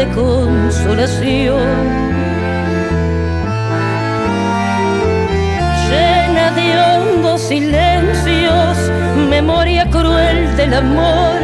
de 0.00 0.06
consolación. 0.14 1.60
Llena 5.88 6.46
de 6.58 6.66
hondos 6.80 7.42
silencios, 7.42 8.76
memoria 9.28 9.84
cruel 9.90 10.56
del 10.56 10.72
amor, 10.72 11.40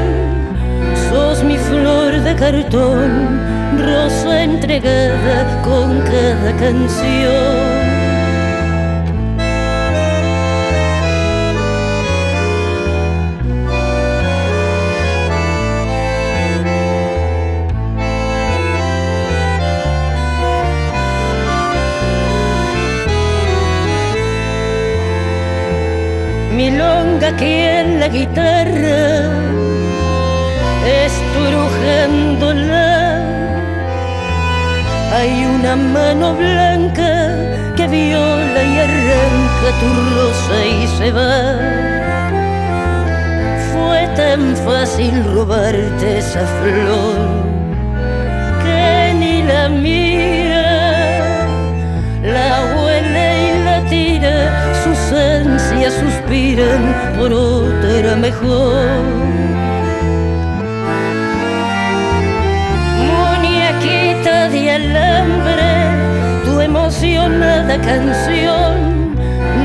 sos 1.10 1.42
mi 1.44 1.58
flor 1.58 2.12
de 2.22 2.34
cartón, 2.34 3.10
rosa 3.78 4.42
entregada 4.42 5.60
con 5.62 6.00
cada 6.12 6.50
canción. 6.56 7.85
Milonga 27.16 27.32
que 27.38 27.80
en 27.80 27.98
la 27.98 28.08
guitarra 28.08 29.30
estrujándola 31.06 33.22
hay 35.14 35.46
una 35.46 35.76
mano 35.76 36.34
blanca 36.34 37.34
que 37.74 37.88
viola 37.88 38.62
y 38.62 38.78
arranca 38.86 39.68
tu 39.80 39.88
rosa 40.14 40.66
y 40.66 40.86
se 40.98 41.10
va. 41.12 41.58
Fue 43.72 44.00
tan 44.14 44.54
fácil 44.56 45.24
robarte 45.32 46.18
esa 46.18 46.44
flor 46.60 47.45
suspiran 56.26 57.14
por 57.18 57.32
otra 57.32 58.16
mejor. 58.16 59.02
Muñequita 63.06 64.48
de 64.48 64.70
alambre, 64.70 66.44
tu 66.44 66.60
emocionada 66.60 67.80
canción 67.80 69.14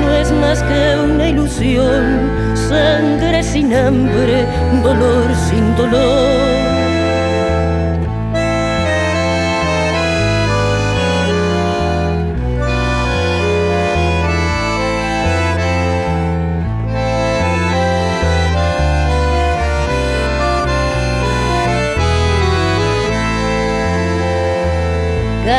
no 0.01 0.13
es 0.13 0.31
más 0.31 0.61
que 0.63 0.97
una 1.03 1.29
ilusión 1.29 2.29
sangre 2.69 3.43
sin 3.43 3.73
hambre, 3.73 4.45
dolor 4.83 5.25
sin 5.49 5.75
dolor. 5.75 6.60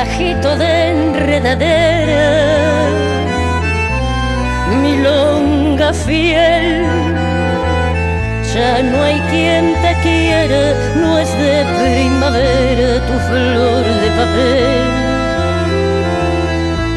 Gajito 0.05 0.57
de 0.57 0.89
enredadera, 0.89 2.31
milonga 4.83 5.93
fiel. 5.93 6.85
Ya 8.53 8.83
no 8.83 9.01
hay 9.01 9.21
quien 9.31 9.65
te 9.81 9.93
quiera, 10.03 10.63
no 10.97 11.19
es 11.21 11.31
de 11.39 11.57
primavera 11.79 12.89
tu 13.07 13.17
flor 13.29 13.85
de 14.03 14.09
papel. 14.21 14.83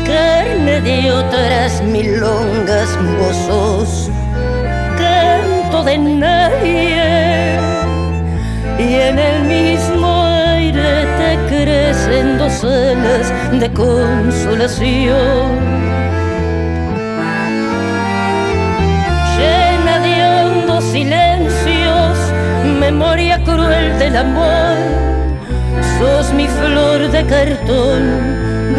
Carne 0.07 0.75
de 0.81 1.11
otras 1.11 1.83
milongas, 1.83 2.89
vos 3.19 3.37
sos 3.45 4.09
canto 4.97 5.83
de 5.83 5.95
nadie 5.99 7.55
y 8.79 8.93
en 8.95 9.19
el 9.19 9.43
mismo 9.43 9.94
dos 12.37 12.63
alas 12.63 13.59
de 13.59 13.71
consolación. 13.73 15.59
Llena 19.37 19.99
de 19.99 20.23
hondos 20.23 20.83
silencios, 20.83 22.17
memoria 22.79 23.43
cruel 23.43 23.97
del 23.97 24.15
amor, 24.17 24.77
sos 25.97 26.33
mi 26.33 26.47
flor 26.47 27.09
de 27.11 27.25
cartón, 27.25 28.01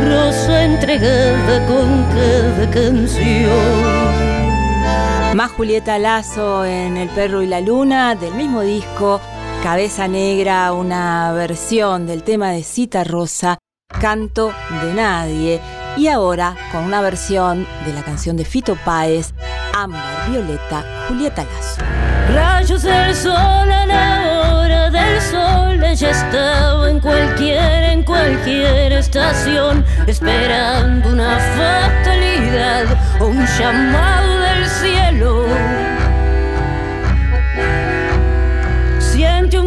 rosa 0.09 0.65
entregada 0.65 1.67
con 1.67 2.05
cada 2.05 2.71
canción. 2.71 4.07
Más 5.35 5.51
Julieta 5.51 5.99
Lazo 5.99 6.65
en 6.65 6.97
El 6.97 7.09
perro 7.09 7.43
y 7.43 7.47
la 7.47 7.61
luna 7.61 8.15
del 8.15 8.35
mismo 8.35 8.63
disco, 8.63 9.21
Cabeza 9.63 10.09
Negra, 10.09 10.73
una 10.73 11.33
versión 11.33 12.07
del 12.07 12.23
tema 12.23 12.51
de 12.51 12.63
Cita 12.63 13.05
Rosa, 13.05 13.59
Canto 14.01 14.53
de 14.83 14.95
Nadie. 14.95 15.61
Y 15.97 16.09
ahora 16.09 16.57
con 16.73 16.85
una 16.85 17.01
versión 17.01 17.67
de 17.85 17.93
la 17.93 18.03
canción 18.03 18.37
de 18.37 18.45
Fito 18.45 18.77
Páez, 18.85 19.33
Ámbar 19.75 20.31
Violeta, 20.31 20.85
Julieta 21.09 21.45
Lazo. 21.45 21.83
Rayos 22.35 22.83
del 22.83 23.15
sol 23.15 23.33
a 23.35 23.87
la 23.87 24.55
hora 24.55 24.91
del 24.91 25.21
sol, 25.21 25.83
ella 25.83 26.11
estaba 26.11 26.91
en 26.91 27.01
cualquier, 27.01 27.85
en 27.85 28.03
cualquier 28.03 28.93
estación, 28.93 29.85
esperando 30.07 31.09
una 31.09 31.39
fatalidad 31.39 32.87
o 33.21 33.27
un 33.27 33.47
llamado 33.59 34.41
del 34.41 34.67
cielo. 34.69 35.47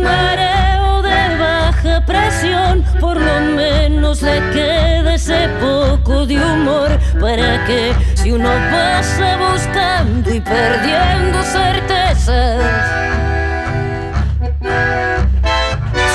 Mareo 0.03 1.01
de 1.01 1.37
baja 1.37 2.05
presión, 2.05 2.83
por 2.99 3.17
lo 3.17 3.41
menos 3.55 4.21
le 4.21 4.39
queda 4.51 5.15
ese 5.15 5.49
poco 5.59 6.25
de 6.25 6.37
humor 6.37 6.89
para 7.19 7.65
que 7.65 7.93
si 8.15 8.31
uno 8.31 8.49
pasa 8.71 9.37
buscando 9.37 10.33
y 10.33 10.39
perdiendo 10.39 11.43
certezas. 11.43 12.61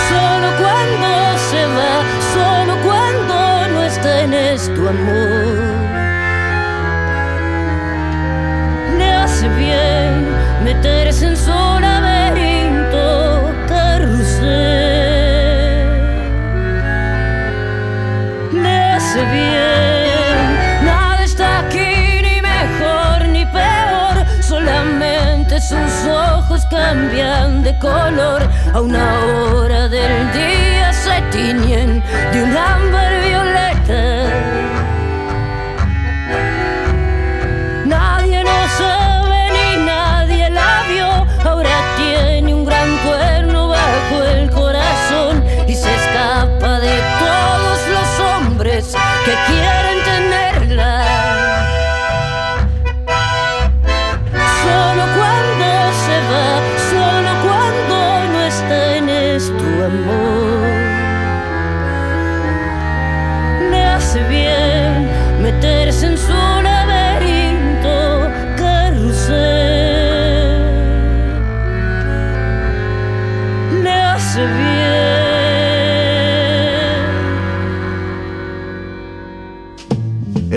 Solo 0.08 0.48
cuando 0.62 1.38
se 1.50 1.66
va, 1.76 1.94
solo 2.34 2.76
cuando 2.82 3.68
no 3.74 3.82
está 3.82 4.20
en 4.22 4.34
esto 4.34 4.88
amor. 4.88 5.94
Le 8.98 9.12
hace 9.12 9.48
bien 9.48 10.26
meterse 10.64 11.26
en 11.26 11.36
su 11.36 11.52
ojos 26.54 26.66
cambian 26.66 27.62
de 27.64 27.76
color 27.78 28.42
a 28.72 28.80
una 28.80 29.24
hora 29.24 29.88
del 29.88 30.32
día 30.32 30.92
se 30.92 31.20
tiñen 31.32 32.02
de 32.32 32.42
un 32.44 32.56
ámbar 32.56 33.12
violeta. 33.22 34.13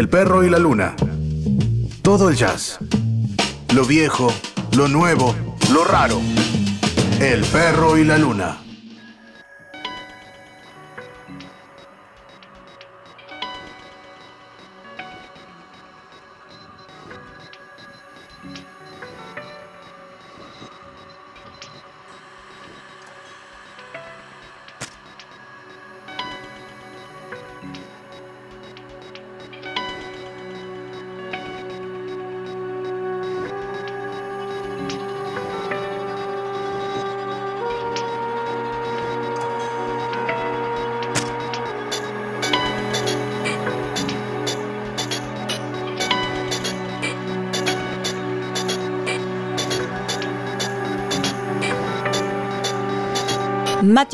El 0.07 0.11
perro 0.11 0.41
y 0.45 0.49
la 0.49 0.57
luna. 0.57 0.95
Todo 2.01 2.29
el 2.29 2.37
jazz. 2.37 2.79
Lo 3.75 3.83
viejo, 3.83 4.33
lo 4.77 4.87
nuevo, 4.87 5.35
lo 5.73 5.83
raro. 5.83 6.21
El 7.19 7.43
perro 7.43 7.97
y 7.97 8.05
la 8.05 8.17
luna. 8.17 8.66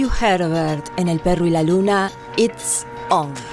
Matthew 0.03 0.27
Herbert 0.27 0.89
en 0.97 1.07
El 1.07 1.19
perro 1.21 1.45
y 1.45 1.49
la 1.49 1.63
luna, 1.63 2.11
It's 2.35 2.85
On. 3.09 3.52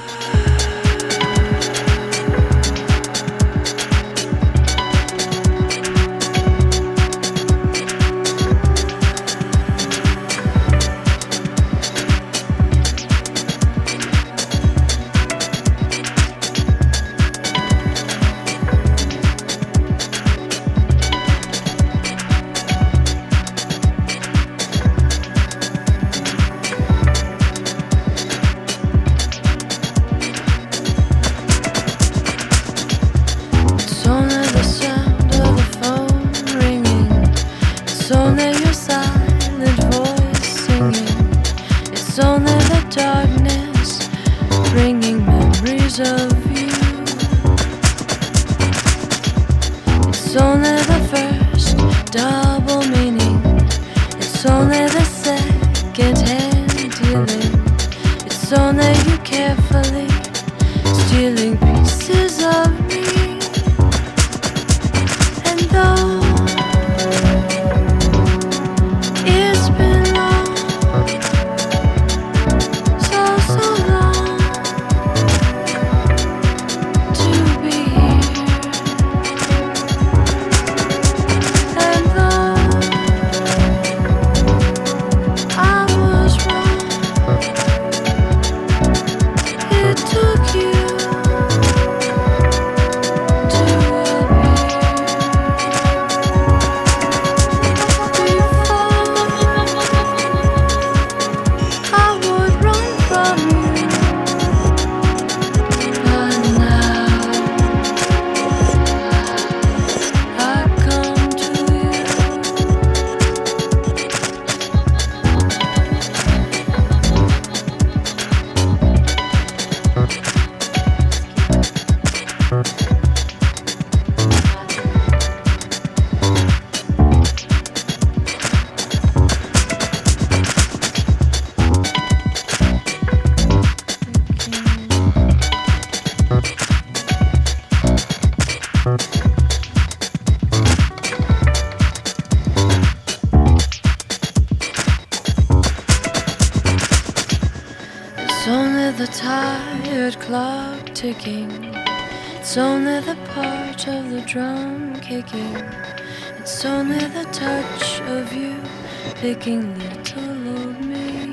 little 159.38 160.58
of 160.58 160.80
me. 160.80 161.30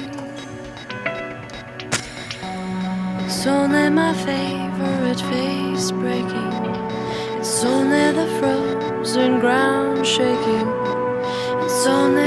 It's 3.26 3.48
only 3.48 3.90
my 3.90 4.14
favorite 4.14 5.20
face 5.20 5.92
breaking. 5.92 6.54
It's 7.40 7.64
only 7.64 8.12
the 8.12 8.28
frozen 8.40 9.40
ground 9.40 10.06
shaking. 10.06 10.70
It's 11.64 11.88
only 11.88 12.27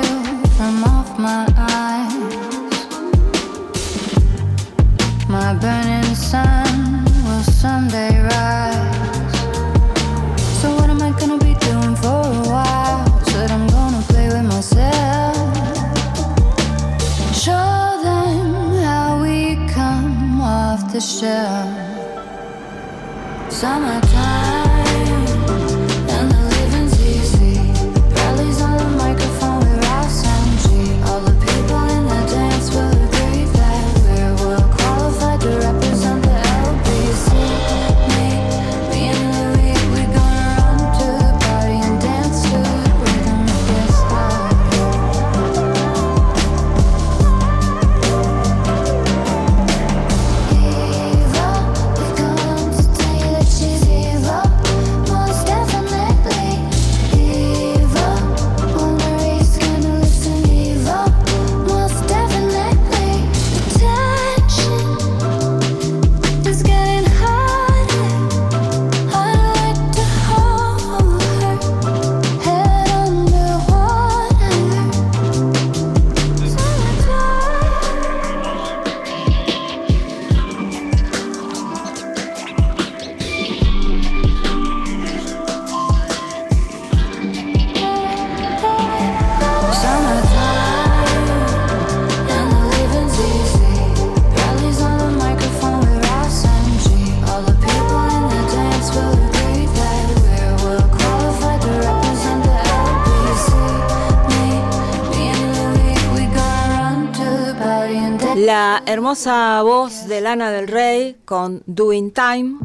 Hermosa 108.91 109.61
voz 109.63 110.05
de 110.09 110.19
Lana 110.19 110.51
del 110.51 110.67
Rey 110.67 111.15
con 111.23 111.63
Doing 111.65 112.11
Time. 112.11 112.57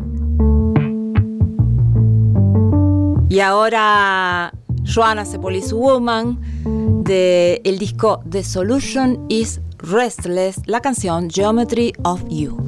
Y 3.28 3.38
ahora 3.38 4.52
Joana 4.84 5.24
Sepolis 5.24 5.72
Woman 5.72 6.36
del 7.04 7.78
disco 7.78 8.24
The 8.28 8.42
Solution 8.42 9.24
is 9.28 9.60
Restless, 9.78 10.60
la 10.66 10.80
canción 10.80 11.30
Geometry 11.30 11.92
of 12.02 12.24
You. 12.28 12.65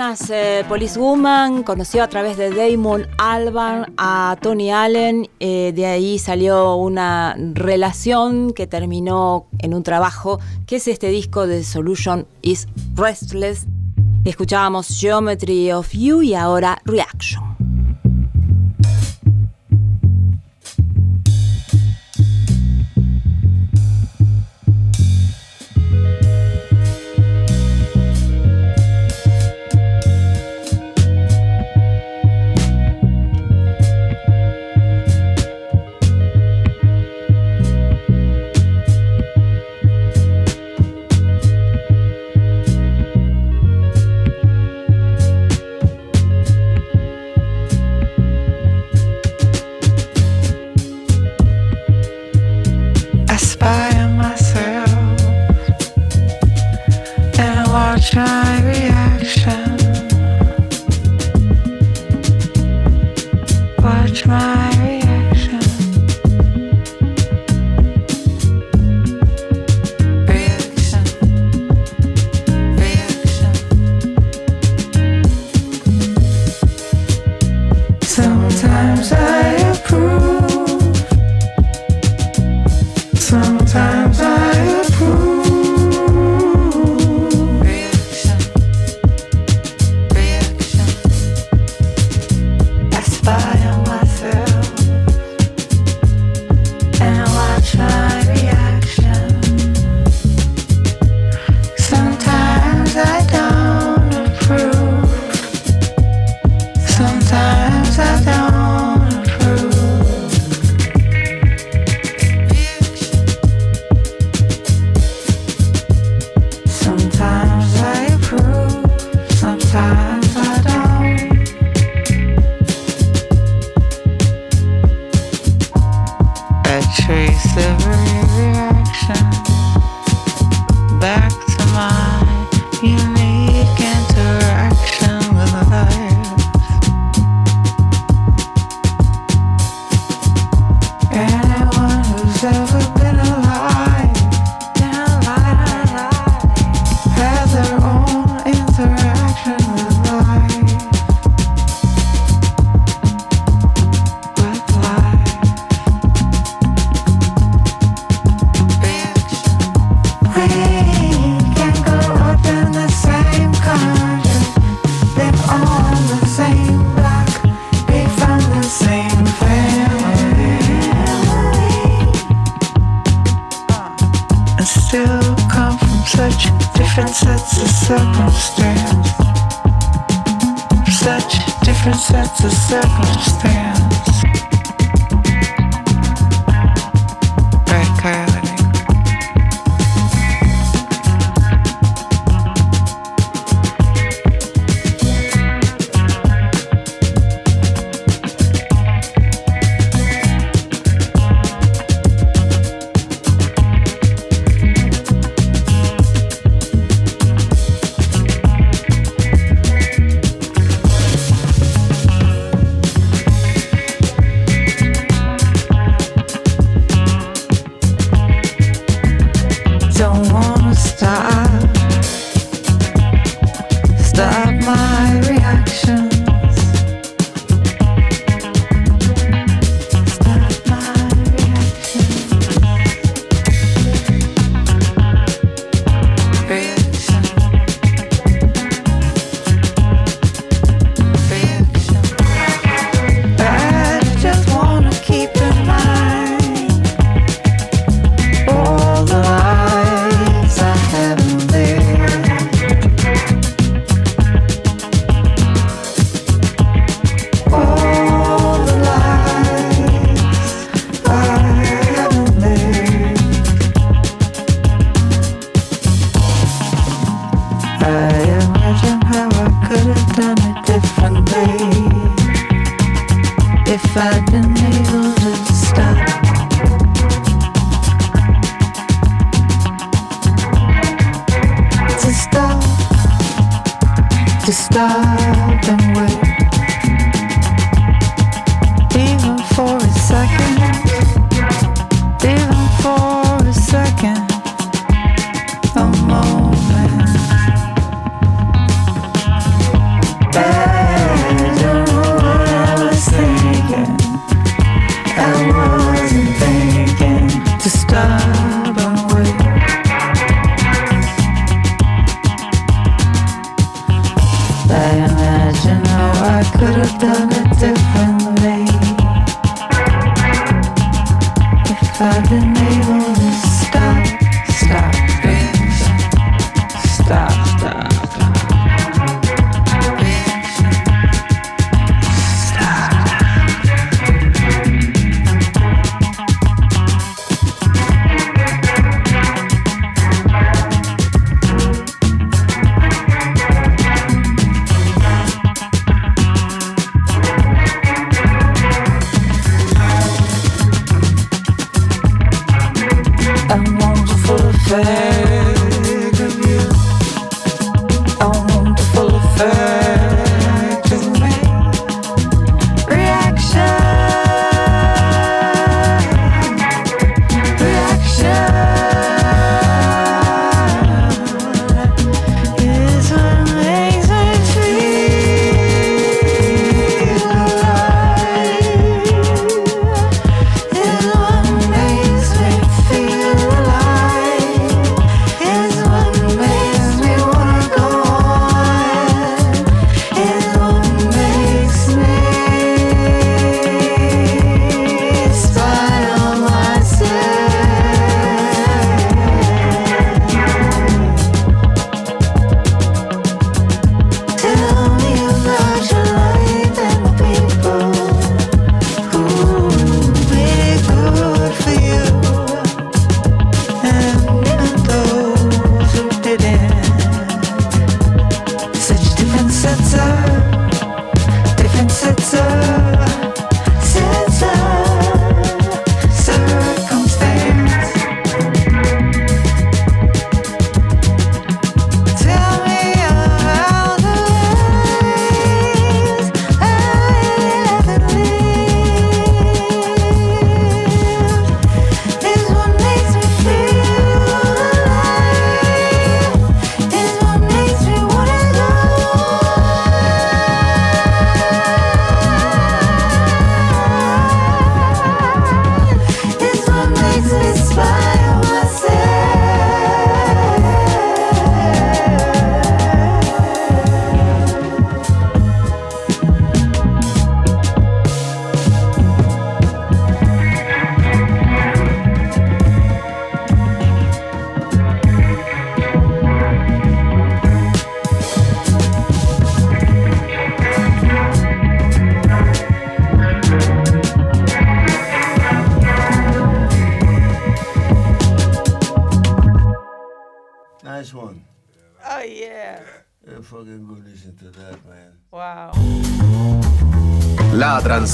lesbianas, 0.00 0.30
eh, 0.30 0.64
Policewoman, 0.66 1.62
conoció 1.62 2.02
a 2.02 2.08
través 2.08 2.36
de 2.38 2.50
Damon 2.50 3.06
Alban 3.18 3.92
a 3.98 4.36
Tony 4.40 4.70
Allen, 4.70 5.28
eh, 5.40 5.72
de 5.74 5.86
ahí 5.86 6.18
salió 6.18 6.76
una 6.76 7.36
relación 7.52 8.52
que 8.52 8.66
terminó 8.66 9.46
en 9.58 9.74
un 9.74 9.82
trabajo, 9.82 10.40
que 10.66 10.76
es 10.76 10.88
este 10.88 11.08
disco 11.08 11.46
de 11.46 11.64
Solution 11.64 12.26
is 12.40 12.66
Restless. 12.94 13.66
Escuchábamos 14.24 14.88
Geometry 14.88 15.72
of 15.72 15.90
You 15.92 16.22
y 16.22 16.34
ahora 16.34 16.80
Reaction. 16.84 17.59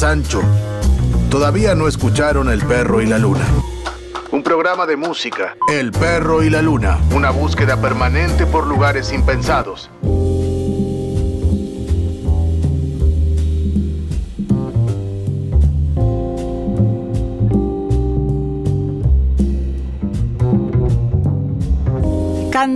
Sancho. 0.06 0.40
Todavía 1.30 1.74
no 1.74 1.88
escucharon 1.88 2.48
El 2.48 2.62
Perro 2.62 3.02
y 3.02 3.06
la 3.06 3.18
Luna. 3.18 3.44
Un 4.30 4.40
programa 4.44 4.86
de 4.86 4.96
música. 4.96 5.56
El 5.68 5.90
Perro 5.90 6.44
y 6.44 6.48
la 6.48 6.62
Luna. 6.62 7.00
Una 7.12 7.30
búsqueda 7.30 7.80
permanente 7.80 8.46
por 8.46 8.68
lugares 8.68 9.12
impensados. 9.12 9.90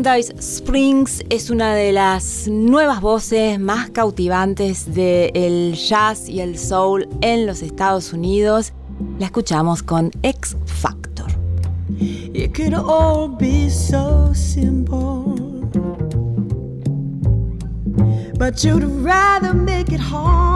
Candice 0.03 0.33
Springs 0.39 1.23
es 1.29 1.51
una 1.51 1.75
de 1.75 1.93
las 1.93 2.49
nuevas 2.49 3.03
voces 3.03 3.61
más 3.61 3.91
cautivantes 3.91 4.95
del 4.95 5.75
jazz 5.75 6.27
y 6.27 6.41
el 6.41 6.57
soul 6.57 7.07
en 7.21 7.47
los 7.47 7.61
Estados 7.61 8.15
Unidos. 8.15 8.73
La 9.19 9.27
escuchamos 9.27 9.83
con 9.83 10.11
X 10.23 10.57
Factor. 10.65 11.27
It 11.99 12.55
could 12.57 12.73
all 12.73 13.29
be 13.29 13.69
so 13.69 14.33
simple. 14.33 15.35
But 18.39 18.65
you'd 18.65 18.85
rather 19.05 19.53
make 19.53 19.93
it 19.93 20.01
hard. 20.01 20.50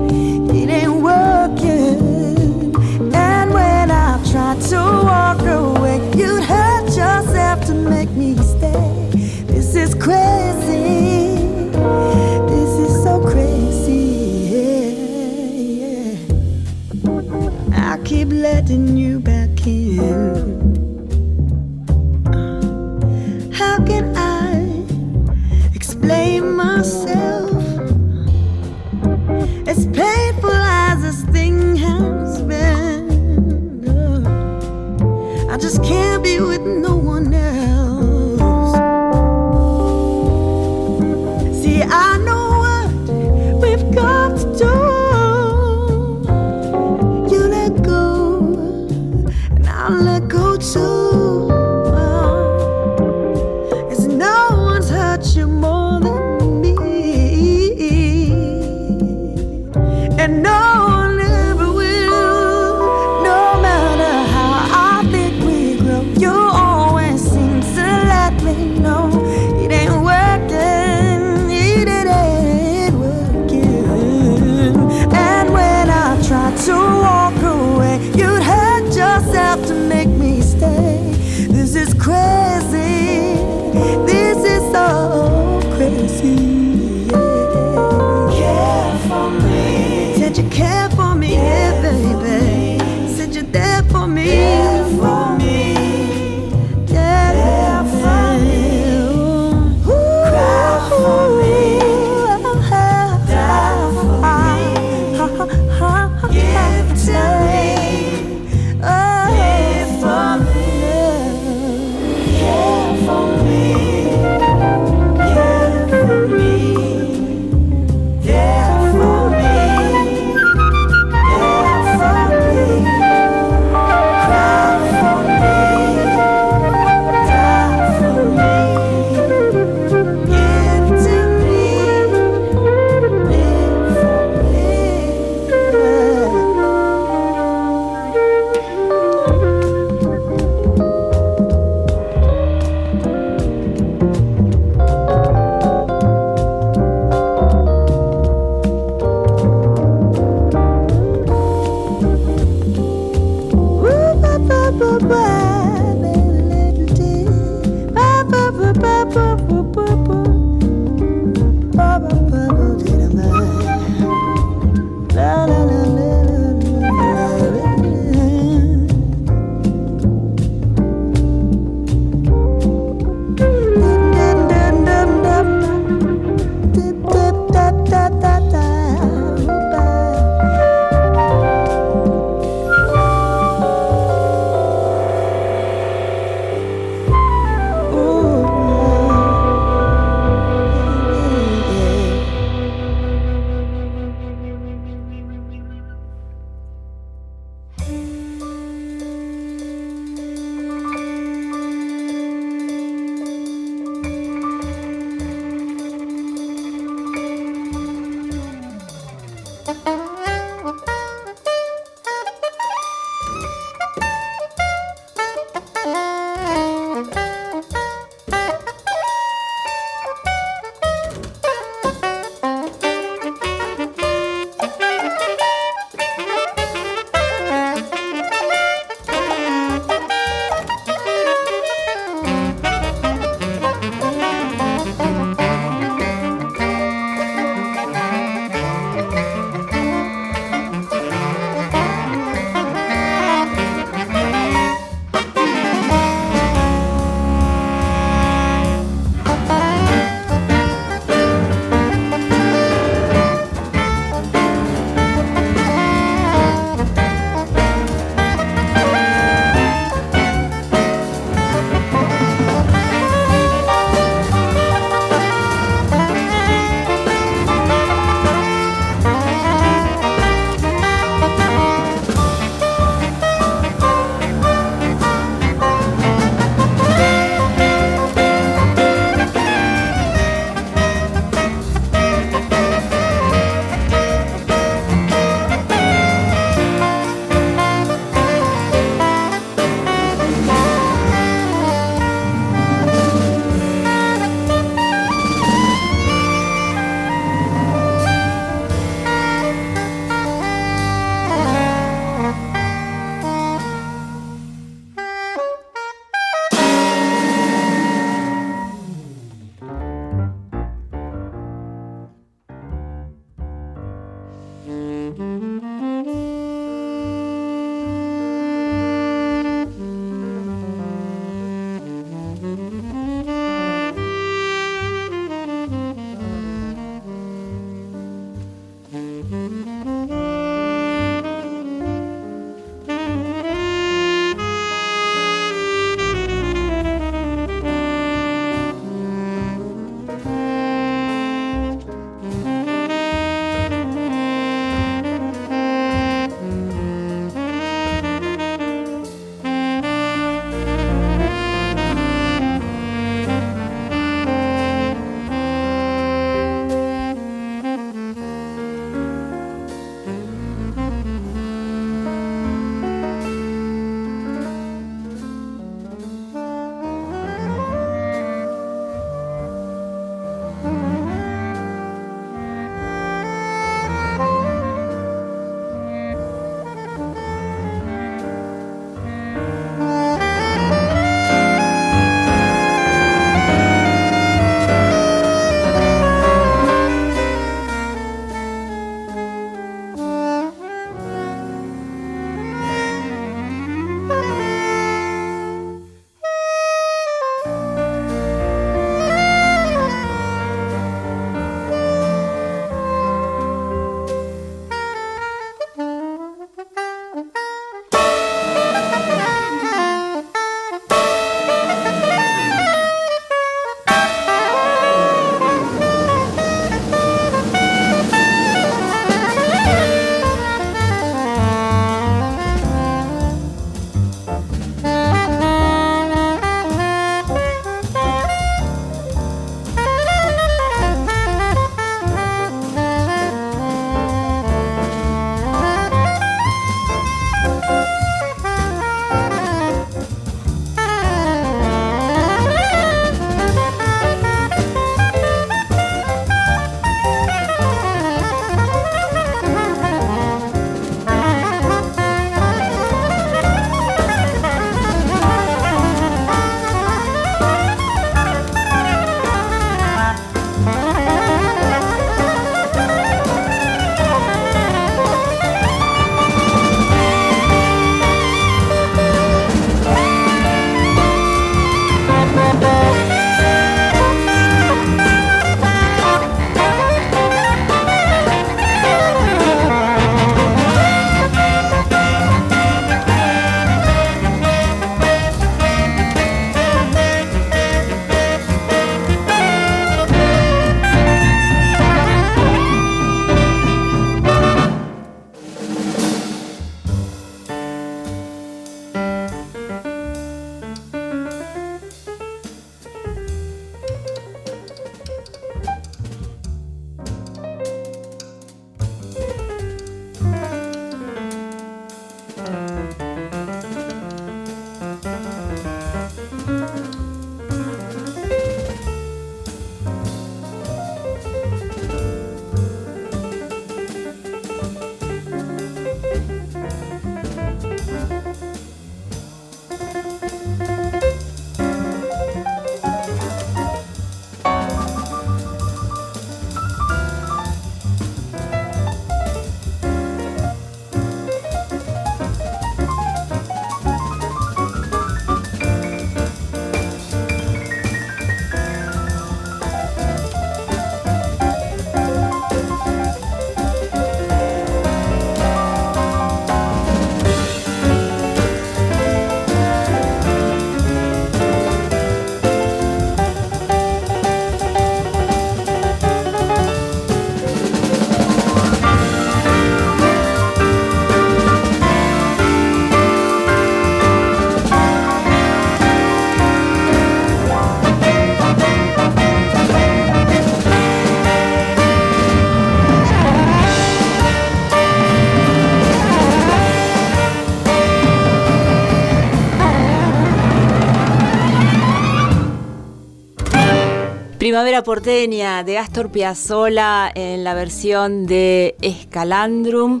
Primavera 594.42 594.82
porteña 594.82 595.62
de 595.62 595.78
Astor 595.78 596.10
Piazzolla 596.10 597.08
en 597.14 597.44
la 597.44 597.54
versión 597.54 598.26
de 598.26 598.74
Escalandrum. 598.82 600.00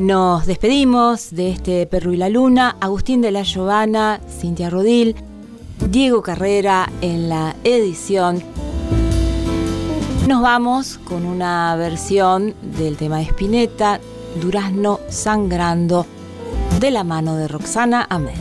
Nos 0.00 0.46
despedimos 0.46 1.30
de 1.30 1.50
este 1.50 1.86
Perro 1.86 2.12
y 2.12 2.16
la 2.16 2.28
Luna, 2.28 2.74
Agustín 2.80 3.20
de 3.20 3.30
la 3.30 3.44
Giovanna, 3.44 4.18
Cintia 4.40 4.68
Rodil, 4.68 5.14
Diego 5.90 6.22
Carrera 6.22 6.90
en 7.02 7.28
la 7.28 7.54
edición. 7.62 8.42
nos 10.26 10.42
vamos 10.42 10.98
con 11.04 11.24
una 11.24 11.76
versión 11.76 12.52
del 12.76 12.96
tema 12.96 13.18
de 13.18 13.26
Spinetta, 13.26 14.00
Durazno 14.42 14.98
Sangrando, 15.08 16.04
de 16.80 16.90
la 16.90 17.04
mano 17.04 17.36
de 17.36 17.46
Roxana 17.46 18.08
Amer. 18.10 18.39